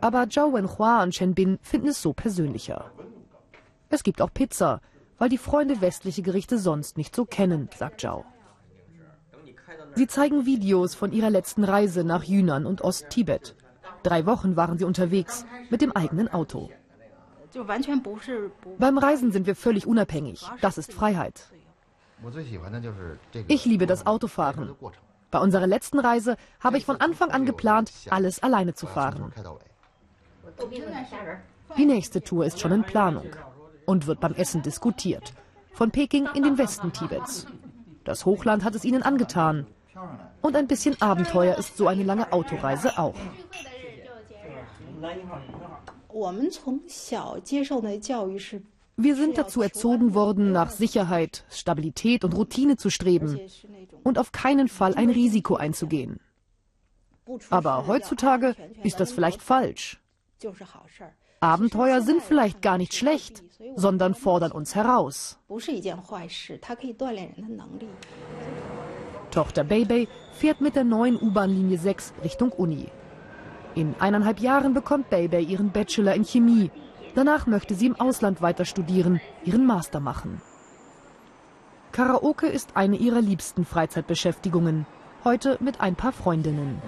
Aber 0.00 0.28
Zhao 0.30 0.54
Wenhua 0.54 1.02
und 1.02 1.10
Chen 1.14 1.34
Bin 1.34 1.58
finden 1.62 1.88
es 1.88 2.00
so 2.00 2.12
persönlicher. 2.12 2.92
Es 3.88 4.04
gibt 4.04 4.22
auch 4.22 4.32
Pizza, 4.32 4.80
weil 5.18 5.30
die 5.30 5.36
Freunde 5.36 5.80
westliche 5.80 6.22
Gerichte 6.22 6.58
sonst 6.58 6.96
nicht 6.96 7.12
so 7.12 7.24
kennen, 7.24 7.68
sagt 7.76 8.02
Zhao. 8.02 8.24
Sie 9.96 10.06
zeigen 10.06 10.46
Videos 10.46 10.94
von 10.94 11.10
ihrer 11.10 11.30
letzten 11.30 11.64
Reise 11.64 12.04
nach 12.04 12.22
Yunnan 12.22 12.66
und 12.66 12.82
Ost-Tibet. 12.82 13.56
Drei 14.02 14.26
Wochen 14.26 14.56
waren 14.56 14.78
sie 14.78 14.84
unterwegs 14.84 15.44
mit 15.70 15.80
dem 15.80 15.92
eigenen 15.92 16.28
Auto. 16.28 16.70
Beim 18.78 18.98
Reisen 18.98 19.32
sind 19.32 19.46
wir 19.46 19.56
völlig 19.56 19.86
unabhängig. 19.86 20.46
Das 20.60 20.78
ist 20.78 20.92
Freiheit. 20.92 21.48
Ich 23.48 23.64
liebe 23.64 23.86
das 23.86 24.06
Autofahren. 24.06 24.74
Bei 25.30 25.38
unserer 25.38 25.66
letzten 25.66 25.98
Reise 25.98 26.36
habe 26.60 26.78
ich 26.78 26.86
von 26.86 27.00
Anfang 27.00 27.30
an 27.30 27.46
geplant, 27.46 27.92
alles 28.10 28.42
alleine 28.42 28.74
zu 28.74 28.86
fahren. 28.86 29.32
Die 31.76 31.86
nächste 31.86 32.22
Tour 32.22 32.46
ist 32.46 32.60
schon 32.60 32.72
in 32.72 32.82
Planung 32.82 33.30
und 33.86 34.06
wird 34.06 34.20
beim 34.20 34.34
Essen 34.34 34.62
diskutiert. 34.62 35.32
Von 35.72 35.90
Peking 35.90 36.28
in 36.34 36.42
den 36.42 36.58
Westen 36.58 36.92
Tibets. 36.92 37.46
Das 38.04 38.24
Hochland 38.24 38.64
hat 38.64 38.74
es 38.74 38.84
ihnen 38.84 39.02
angetan. 39.02 39.66
Und 40.40 40.56
ein 40.56 40.66
bisschen 40.66 41.00
Abenteuer 41.00 41.56
ist 41.56 41.76
so 41.76 41.88
eine 41.88 42.04
lange 42.04 42.32
Autoreise 42.32 42.98
auch. 42.98 43.14
Wir 48.96 49.14
sind 49.14 49.38
dazu 49.38 49.62
erzogen 49.62 50.14
worden, 50.14 50.50
nach 50.52 50.70
Sicherheit, 50.70 51.44
Stabilität 51.50 52.24
und 52.24 52.34
Routine 52.34 52.76
zu 52.76 52.90
streben 52.90 53.40
und 54.02 54.18
auf 54.18 54.32
keinen 54.32 54.68
Fall 54.68 54.94
ein 54.94 55.10
Risiko 55.10 55.54
einzugehen. 55.54 56.18
Aber 57.50 57.86
heutzutage 57.86 58.56
ist 58.82 58.98
das 58.98 59.12
vielleicht 59.12 59.42
falsch. 59.42 60.00
Abenteuer 61.40 62.00
sind 62.00 62.22
vielleicht 62.22 62.62
gar 62.62 62.78
nicht 62.78 62.94
schlecht, 62.94 63.44
sondern 63.76 64.14
fordern 64.14 64.50
uns 64.50 64.74
heraus. 64.74 65.38
Tochter 69.30 69.62
Beibei 69.62 70.08
fährt 70.32 70.60
mit 70.60 70.74
der 70.74 70.84
neuen 70.84 71.16
U-Bahn-Linie 71.20 71.78
6 71.78 72.14
Richtung 72.24 72.50
Uni. 72.50 72.88
In 73.78 73.94
eineinhalb 74.00 74.40
Jahren 74.40 74.74
bekommt 74.74 75.08
Beibei 75.08 75.38
ihren 75.38 75.70
Bachelor 75.70 76.12
in 76.14 76.24
Chemie. 76.24 76.72
Danach 77.14 77.46
möchte 77.46 77.76
sie 77.76 77.86
im 77.86 77.94
Ausland 77.94 78.42
weiter 78.42 78.64
studieren, 78.64 79.20
ihren 79.44 79.66
Master 79.66 80.00
machen. 80.00 80.42
Karaoke 81.92 82.48
ist 82.48 82.76
eine 82.76 82.96
ihrer 82.96 83.20
liebsten 83.20 83.64
Freizeitbeschäftigungen. 83.64 84.84
Heute 85.22 85.58
mit 85.60 85.80
ein 85.80 85.94
paar 85.94 86.10
Freundinnen. 86.10 86.82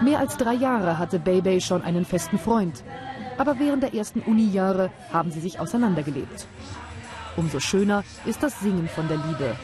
Mehr 0.00 0.20
als 0.20 0.38
drei 0.38 0.54
Jahre 0.54 0.98
hatte 0.98 1.18
Beibei 1.18 1.60
schon 1.60 1.82
einen 1.82 2.06
festen 2.06 2.38
Freund. 2.38 2.82
Aber 3.36 3.58
während 3.58 3.82
der 3.82 3.92
ersten 3.92 4.20
Uni-Jahre 4.20 4.90
haben 5.12 5.30
sie 5.32 5.40
sich 5.40 5.60
auseinandergelebt. 5.60 6.46
Umso 7.36 7.60
schöner 7.60 8.04
ist 8.24 8.42
das 8.42 8.58
Singen 8.60 8.88
von 8.88 9.06
der 9.06 9.18
Liebe. 9.18 9.54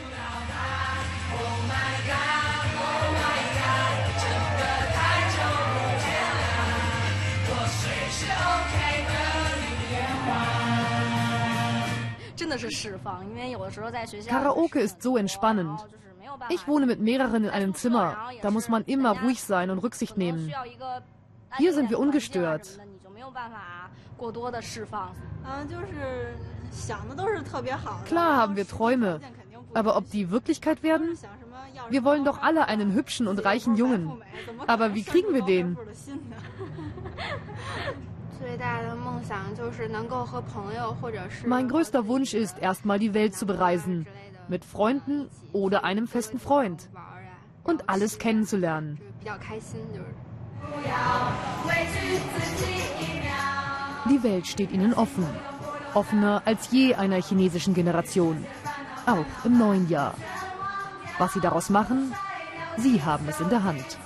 Karaoke 14.29 14.81
ist 14.81 15.03
so 15.03 15.17
entspannend. 15.17 15.81
Ich 16.49 16.67
wohne 16.67 16.87
mit 16.87 17.01
mehreren 17.01 17.45
in 17.45 17.51
einem 17.51 17.75
Zimmer. 17.75 18.17
Da 18.43 18.51
muss 18.51 18.69
man 18.69 18.85
immer 18.85 19.21
ruhig 19.21 19.43
sein 19.43 19.71
und 19.71 19.79
Rücksicht 19.79 20.17
nehmen. 20.17 20.53
Hier 21.59 21.75
sind 21.75 21.91
wir 21.91 21.99
ungestört. 21.99 22.81
Klar 28.07 28.37
haben 28.37 28.57
wir 28.57 28.67
Träume, 28.67 29.21
aber 29.75 29.97
ob 29.97 30.11
die 30.11 30.31
Wirklichkeit 30.31 30.83
werden? 30.83 31.19
Wir 31.91 32.05
wollen 32.05 32.25
doch 32.25 32.41
alle 32.41 32.69
einen 32.69 32.93
hübschen 32.95 33.27
und 33.27 33.45
reichen 33.45 33.77
Jungen. 33.77 34.23
Aber 34.67 34.95
wie 34.95 35.03
kriegen 35.03 35.35
wir 35.35 35.43
den? 35.43 35.77
Mein 41.47 41.69
größter 41.69 42.07
Wunsch 42.07 42.35
ist, 42.35 42.59
erstmal 42.59 42.99
die 42.99 43.15
Welt 43.15 43.35
zu 43.35 43.47
bereisen. 43.47 44.07
Mit 44.49 44.65
Freunden 44.65 45.29
oder 45.53 45.85
einem 45.85 46.07
festen 46.07 46.39
Freund. 46.39 46.89
Und 47.65 47.89
alles 47.89 48.19
kennenzulernen. 48.19 48.99
Die 54.11 54.23
Welt 54.23 54.47
steht 54.47 54.73
ihnen 54.73 54.95
offen. 54.95 55.27
Offener 55.95 56.43
als 56.45 56.71
je 56.71 56.95
einer 56.95 57.23
chinesischen 57.23 57.75
Generation. 57.75 58.45
Auch 59.07 59.45
im 59.45 59.59
neuen 59.59 59.89
Jahr. 59.89 60.15
Was 61.19 61.35
sie 61.35 61.41
daraus 61.41 61.71
machen, 61.71 62.13
sie 62.79 63.03
haben 63.03 63.29
es 63.29 63.41
in 63.41 63.49
der 63.49 63.63
Hand. 63.63 63.99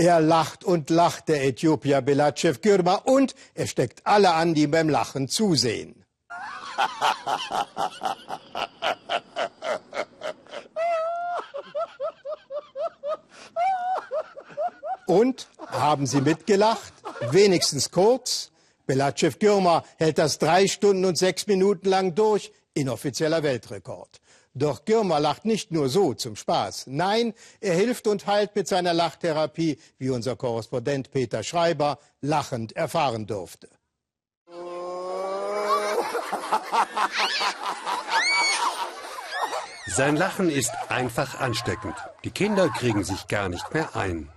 Er 0.00 0.20
lacht 0.20 0.62
und 0.62 0.90
lacht, 0.90 1.28
der 1.28 1.44
Äthiopier 1.44 2.02
Belachev 2.02 2.60
Gürma, 2.60 2.94
und 2.94 3.34
er 3.54 3.66
steckt 3.66 4.06
alle 4.06 4.32
an, 4.32 4.54
die 4.54 4.68
beim 4.68 4.88
Lachen 4.88 5.28
zusehen. 5.28 6.04
Und 15.06 15.48
haben 15.66 16.06
Sie 16.06 16.20
mitgelacht? 16.20 16.92
Wenigstens 17.32 17.90
kurz. 17.90 18.52
Belachev 18.86 19.40
Gürma 19.40 19.82
hält 19.96 20.18
das 20.18 20.38
drei 20.38 20.68
Stunden 20.68 21.04
und 21.06 21.18
sechs 21.18 21.48
Minuten 21.48 21.88
lang 21.88 22.14
durch. 22.14 22.52
Inoffizieller 22.72 23.42
Weltrekord. 23.42 24.20
Doch 24.54 24.84
Girma 24.84 25.18
lacht 25.18 25.44
nicht 25.44 25.70
nur 25.70 25.88
so 25.88 26.14
zum 26.14 26.36
Spaß. 26.36 26.86
Nein, 26.88 27.34
er 27.60 27.74
hilft 27.74 28.06
und 28.06 28.26
heilt 28.26 28.56
mit 28.56 28.66
seiner 28.66 28.92
Lachtherapie, 28.92 29.78
wie 29.98 30.10
unser 30.10 30.36
Korrespondent 30.36 31.10
Peter 31.10 31.42
Schreiber 31.42 31.98
lachend 32.20 32.74
erfahren 32.74 33.26
durfte. 33.26 33.68
Sein 39.86 40.16
Lachen 40.16 40.50
ist 40.50 40.72
einfach 40.88 41.40
ansteckend. 41.40 41.94
Die 42.24 42.30
Kinder 42.30 42.68
kriegen 42.68 43.04
sich 43.04 43.26
gar 43.26 43.48
nicht 43.48 43.72
mehr 43.74 43.96
ein. 43.96 44.30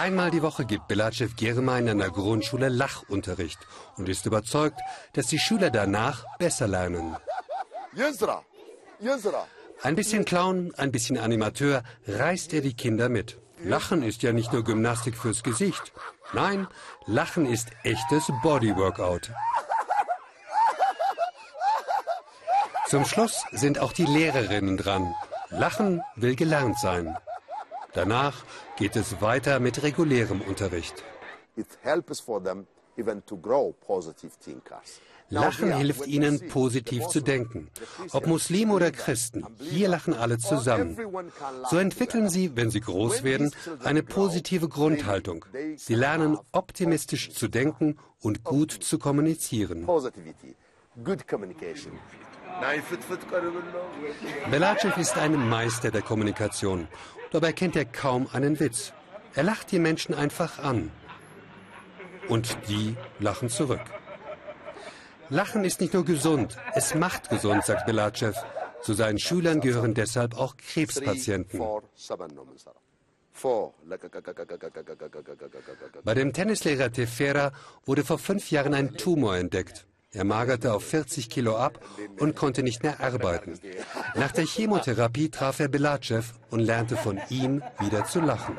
Einmal 0.00 0.30
die 0.30 0.40
Woche 0.40 0.64
gibt 0.64 0.88
Belacev 0.88 1.36
Germa 1.36 1.76
in 1.76 1.86
einer 1.86 2.08
Grundschule 2.08 2.70
Lachunterricht 2.70 3.58
und 3.98 4.08
ist 4.08 4.24
überzeugt, 4.24 4.80
dass 5.12 5.26
die 5.26 5.38
Schüler 5.38 5.68
danach 5.68 6.24
besser 6.38 6.66
lernen. 6.66 7.18
Ein 9.82 9.96
bisschen 9.96 10.24
Clown, 10.24 10.72
ein 10.78 10.90
bisschen 10.90 11.18
Animateur, 11.18 11.82
reißt 12.08 12.54
er 12.54 12.62
die 12.62 12.72
Kinder 12.72 13.10
mit. 13.10 13.38
Lachen 13.62 14.02
ist 14.02 14.22
ja 14.22 14.32
nicht 14.32 14.54
nur 14.54 14.64
Gymnastik 14.64 15.18
fürs 15.18 15.42
Gesicht. 15.42 15.92
Nein, 16.32 16.66
Lachen 17.04 17.44
ist 17.44 17.68
echtes 17.82 18.32
Bodyworkout. 18.42 19.30
Zum 22.88 23.04
Schluss 23.04 23.44
sind 23.52 23.78
auch 23.78 23.92
die 23.92 24.06
Lehrerinnen 24.06 24.78
dran. 24.78 25.14
Lachen 25.50 26.00
will 26.16 26.36
gelernt 26.36 26.78
sein. 26.78 27.18
Danach 27.92 28.44
geht 28.76 28.96
es 28.96 29.20
weiter 29.20 29.60
mit 29.60 29.82
regulärem 29.82 30.40
Unterricht. 30.40 31.04
Lachen 35.32 35.76
hilft 35.76 36.06
ihnen, 36.08 36.48
positiv 36.48 37.06
zu 37.06 37.20
denken. 37.20 37.70
Ob 38.12 38.26
Muslim 38.26 38.72
oder 38.72 38.90
Christen, 38.90 39.46
hier 39.58 39.88
lachen 39.88 40.14
alle 40.14 40.38
zusammen. 40.38 40.98
So 41.70 41.78
entwickeln 41.78 42.28
sie, 42.28 42.56
wenn 42.56 42.70
sie 42.70 42.80
groß 42.80 43.22
werden, 43.22 43.54
eine 43.84 44.02
positive 44.02 44.68
Grundhaltung. 44.68 45.44
Sie 45.76 45.94
lernen, 45.94 46.36
optimistisch 46.50 47.30
zu 47.30 47.46
denken 47.46 47.96
und 48.20 48.42
gut 48.42 48.72
zu 48.72 48.98
kommunizieren. 48.98 49.86
Belachev 54.50 55.00
ist 55.00 55.16
ein 55.16 55.48
Meister 55.48 55.90
der 55.92 56.02
Kommunikation 56.02 56.88
Dabei 57.30 57.52
kennt 57.52 57.76
er 57.76 57.84
kaum 57.84 58.28
einen 58.32 58.58
Witz. 58.58 58.92
Er 59.34 59.44
lacht 59.44 59.70
die 59.70 59.78
Menschen 59.78 60.14
einfach 60.14 60.58
an. 60.58 60.90
Und 62.28 62.56
die 62.68 62.96
lachen 63.18 63.48
zurück. 63.48 63.82
Lachen 65.28 65.64
ist 65.64 65.80
nicht 65.80 65.94
nur 65.94 66.04
gesund, 66.04 66.56
es 66.74 66.94
macht 66.94 67.30
gesund, 67.30 67.64
sagt 67.64 67.86
Belachev. 67.86 68.36
Zu 68.82 68.94
seinen 68.94 69.18
Schülern 69.18 69.60
gehören 69.60 69.94
deshalb 69.94 70.36
auch 70.36 70.56
Krebspatienten. 70.56 71.60
Bei 76.04 76.14
dem 76.14 76.32
Tennislehrer 76.32 76.90
Tefera 76.90 77.52
wurde 77.84 78.04
vor 78.04 78.18
fünf 78.18 78.50
Jahren 78.50 78.74
ein 78.74 78.96
Tumor 78.96 79.36
entdeckt. 79.36 79.86
Er 80.12 80.24
magerte 80.24 80.74
auf 80.74 80.84
40 80.84 81.30
Kilo 81.30 81.56
ab 81.56 81.78
und 82.18 82.34
konnte 82.34 82.64
nicht 82.64 82.82
mehr 82.82 83.00
arbeiten. 83.00 83.54
Nach 84.16 84.32
der 84.32 84.44
Chemotherapie 84.44 85.28
traf 85.28 85.60
er 85.60 85.68
Belachev 85.68 86.34
und 86.50 86.60
lernte 86.60 86.96
von 86.96 87.20
ihm 87.28 87.62
wieder 87.78 88.04
zu 88.06 88.20
lachen. 88.20 88.58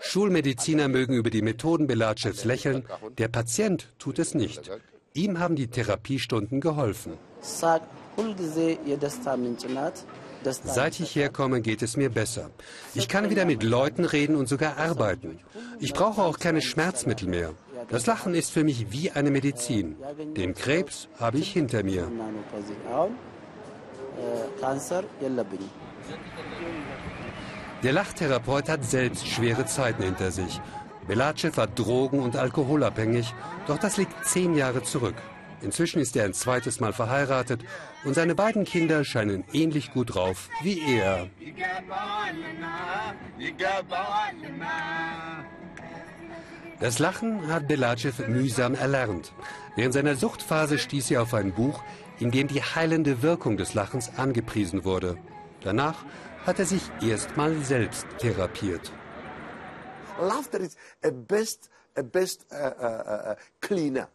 Schulmediziner 0.00 0.88
mögen 0.88 1.14
über 1.14 1.28
die 1.28 1.42
Methoden 1.42 1.86
Belachevs 1.86 2.44
lächeln, 2.44 2.84
der 3.18 3.28
Patient 3.28 3.92
tut 3.98 4.18
es 4.18 4.34
nicht. 4.34 4.70
Ihm 5.12 5.38
haben 5.38 5.56
die 5.56 5.68
Therapiestunden 5.68 6.62
geholfen. 6.62 7.12
Seit 10.42 11.00
ich 11.00 11.14
herkomme, 11.16 11.60
geht 11.60 11.82
es 11.82 11.96
mir 11.96 12.10
besser. 12.10 12.50
Ich 12.94 13.08
kann 13.08 13.30
wieder 13.30 13.44
mit 13.44 13.62
Leuten 13.62 14.04
reden 14.04 14.36
und 14.36 14.48
sogar 14.48 14.76
arbeiten. 14.76 15.38
Ich 15.80 15.92
brauche 15.92 16.22
auch 16.22 16.38
keine 16.38 16.62
Schmerzmittel 16.62 17.28
mehr. 17.28 17.52
Das 17.88 18.06
Lachen 18.06 18.34
ist 18.34 18.50
für 18.50 18.64
mich 18.64 18.90
wie 18.90 19.10
eine 19.10 19.30
Medizin. 19.30 19.96
Den 20.36 20.54
Krebs 20.54 21.08
habe 21.18 21.38
ich 21.38 21.52
hinter 21.52 21.82
mir. 21.82 22.08
Der 27.82 27.92
Lachtherapeut 27.92 28.68
hat 28.68 28.84
selbst 28.84 29.26
schwere 29.28 29.66
Zeiten 29.66 30.02
hinter 30.02 30.30
sich. 30.30 30.60
Belacev 31.06 31.56
war 31.56 31.66
drogen- 31.68 32.20
und 32.20 32.36
alkoholabhängig, 32.36 33.32
doch 33.66 33.78
das 33.78 33.96
liegt 33.96 34.24
zehn 34.26 34.54
Jahre 34.56 34.82
zurück. 34.82 35.14
Inzwischen 35.62 36.00
ist 36.00 36.16
er 36.16 36.24
ein 36.24 36.34
zweites 36.34 36.80
Mal 36.80 36.92
verheiratet 36.92 37.64
und 38.04 38.14
seine 38.14 38.34
beiden 38.34 38.64
Kinder 38.64 39.04
scheinen 39.04 39.44
ähnlich 39.52 39.92
gut 39.92 40.14
drauf 40.14 40.48
wie 40.62 40.80
er. 40.98 41.28
Das 46.78 46.98
Lachen 46.98 47.48
hat 47.48 47.68
Belacev 47.68 48.28
mühsam 48.28 48.74
erlernt. 48.74 49.32
Während 49.76 49.94
seiner 49.94 50.14
Suchtphase 50.14 50.78
stieß 50.78 51.10
er 51.10 51.22
auf 51.22 51.32
ein 51.32 51.54
Buch, 51.54 51.82
in 52.18 52.30
dem 52.30 52.48
die 52.48 52.62
heilende 52.62 53.22
Wirkung 53.22 53.56
des 53.56 53.74
Lachens 53.74 54.10
angepriesen 54.18 54.84
wurde. 54.84 55.16
Danach 55.62 56.04
hat 56.44 56.58
er 56.58 56.66
sich 56.66 56.82
erstmal 57.00 57.56
selbst 57.62 58.06
therapiert. 58.18 58.92
Laughter 60.20 60.60
is 60.60 60.76
a 61.02 61.10
best, 61.10 61.70
a 61.96 62.02
best 62.02 62.46
uh, 62.52 62.56
uh, 62.56 63.32
uh, 63.32 63.34
cleaner. 63.60 64.08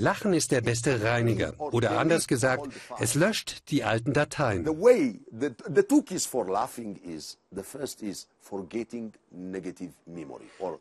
Lachen 0.00 0.32
ist 0.32 0.50
der 0.50 0.62
beste 0.62 1.02
Reiniger. 1.02 1.52
Oder 1.58 1.98
anders 1.98 2.26
gesagt, 2.26 2.72
es 2.98 3.14
löscht 3.14 3.68
die 3.68 3.84
alten 3.84 4.14
Dateien. 4.14 4.64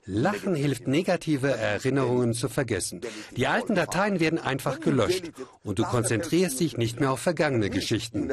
Lachen 0.05 0.55
hilft, 0.55 0.87
negative 0.87 1.51
Erinnerungen 1.51 2.33
zu 2.33 2.47
vergessen. 2.47 3.01
Die 3.35 3.47
alten 3.47 3.75
Dateien 3.75 4.21
werden 4.21 4.39
einfach 4.39 4.79
gelöscht 4.79 5.31
und 5.65 5.79
du 5.79 5.83
konzentrierst 5.83 6.57
dich 6.61 6.77
nicht 6.77 7.01
mehr 7.01 7.11
auf 7.11 7.19
vergangene 7.19 7.69
Geschichten. 7.69 8.29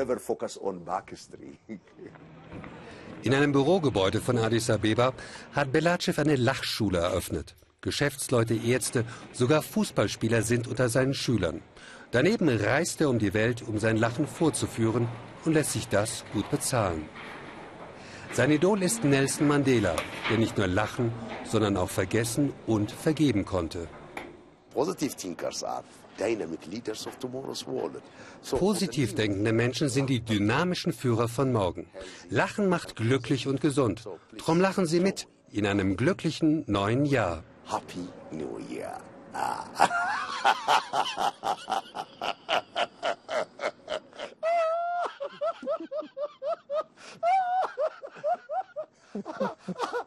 In 3.23 3.35
einem 3.35 3.51
Bürogebäude 3.51 4.21
von 4.21 4.39
Addis 4.39 4.71
Abeba 4.71 5.13
hat 5.53 5.73
Belacev 5.73 6.21
eine 6.21 6.37
Lachschule 6.37 6.99
eröffnet. 6.99 7.57
Geschäftsleute, 7.87 8.55
Ärzte, 8.55 9.05
sogar 9.33 9.63
Fußballspieler 9.63 10.43
sind 10.43 10.67
unter 10.67 10.89
seinen 10.89 11.15
Schülern. 11.15 11.63
Daneben 12.11 12.49
reist 12.49 13.01
er 13.01 13.09
um 13.09 13.21
die 13.21 13.33
Welt, 13.33 13.63
um 13.63 13.79
sein 13.79 13.97
Lachen 13.97 14.27
vorzuführen 14.27 15.07
und 15.45 15.55
lässt 15.55 15.73
sich 15.73 15.87
das 15.87 16.25
gut 16.33 16.51
bezahlen. 16.51 17.09
Sein 18.33 18.51
Idol 18.51 18.83
ist 18.83 19.05
Nelson 19.05 19.47
Mandela, 19.47 19.95
der 20.29 20.39
nicht 20.39 20.59
nur 20.59 20.67
lachen, 20.67 21.13
sondern 21.45 21.77
auch 21.77 21.89
vergessen 21.89 22.53
und 22.67 22.91
vergeben 22.91 23.45
konnte. 23.45 23.87
Positiv 28.59 29.15
denkende 29.15 29.53
Menschen 29.53 29.89
sind 29.89 30.11
die 30.11 30.21
dynamischen 30.21 30.93
Führer 30.93 31.29
von 31.29 31.53
morgen. 31.53 31.87
Lachen 32.31 32.69
macht 32.69 32.97
glücklich 32.97 33.47
und 33.47 33.61
gesund. 33.61 34.05
Drum 34.39 34.61
lachen 34.61 34.87
Sie 34.87 35.01
mit 35.01 35.29
in 35.53 35.67
einem 35.67 35.97
glücklichen 35.97 36.65
neuen 36.67 37.05
Jahr. 37.07 37.45
Happy 37.67 38.09
New 38.31 38.61
Year. 38.69 38.97
Ah. 39.35 39.67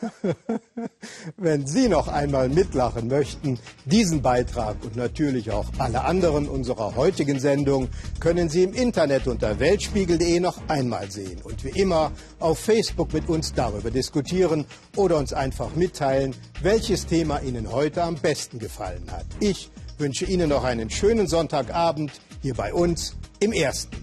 Wenn 1.36 1.66
Sie 1.66 1.88
noch 1.88 2.08
einmal 2.08 2.48
mitlachen 2.48 3.08
möchten, 3.08 3.58
diesen 3.84 4.22
Beitrag 4.22 4.76
und 4.84 4.96
natürlich 4.96 5.50
auch 5.50 5.66
alle 5.78 6.04
anderen 6.04 6.48
unserer 6.48 6.96
heutigen 6.96 7.40
Sendung 7.40 7.88
können 8.18 8.48
Sie 8.48 8.62
im 8.62 8.74
Internet 8.74 9.26
unter 9.26 9.58
weltspiegel.de 9.58 10.40
noch 10.40 10.58
einmal 10.68 11.10
sehen 11.10 11.40
und 11.42 11.64
wie 11.64 11.80
immer 11.80 12.12
auf 12.38 12.58
Facebook 12.58 13.12
mit 13.12 13.28
uns 13.28 13.52
darüber 13.52 13.90
diskutieren 13.90 14.64
oder 14.96 15.16
uns 15.16 15.32
einfach 15.32 15.74
mitteilen, 15.74 16.34
welches 16.62 17.06
Thema 17.06 17.40
Ihnen 17.40 17.70
heute 17.70 18.02
am 18.02 18.16
besten 18.16 18.58
gefallen 18.58 19.10
hat. 19.10 19.26
Ich 19.40 19.70
wünsche 19.98 20.24
Ihnen 20.24 20.48
noch 20.48 20.64
einen 20.64 20.90
schönen 20.90 21.26
Sonntagabend 21.26 22.12
hier 22.42 22.54
bei 22.54 22.72
uns 22.72 23.16
im 23.40 23.52
Ersten. 23.52 23.96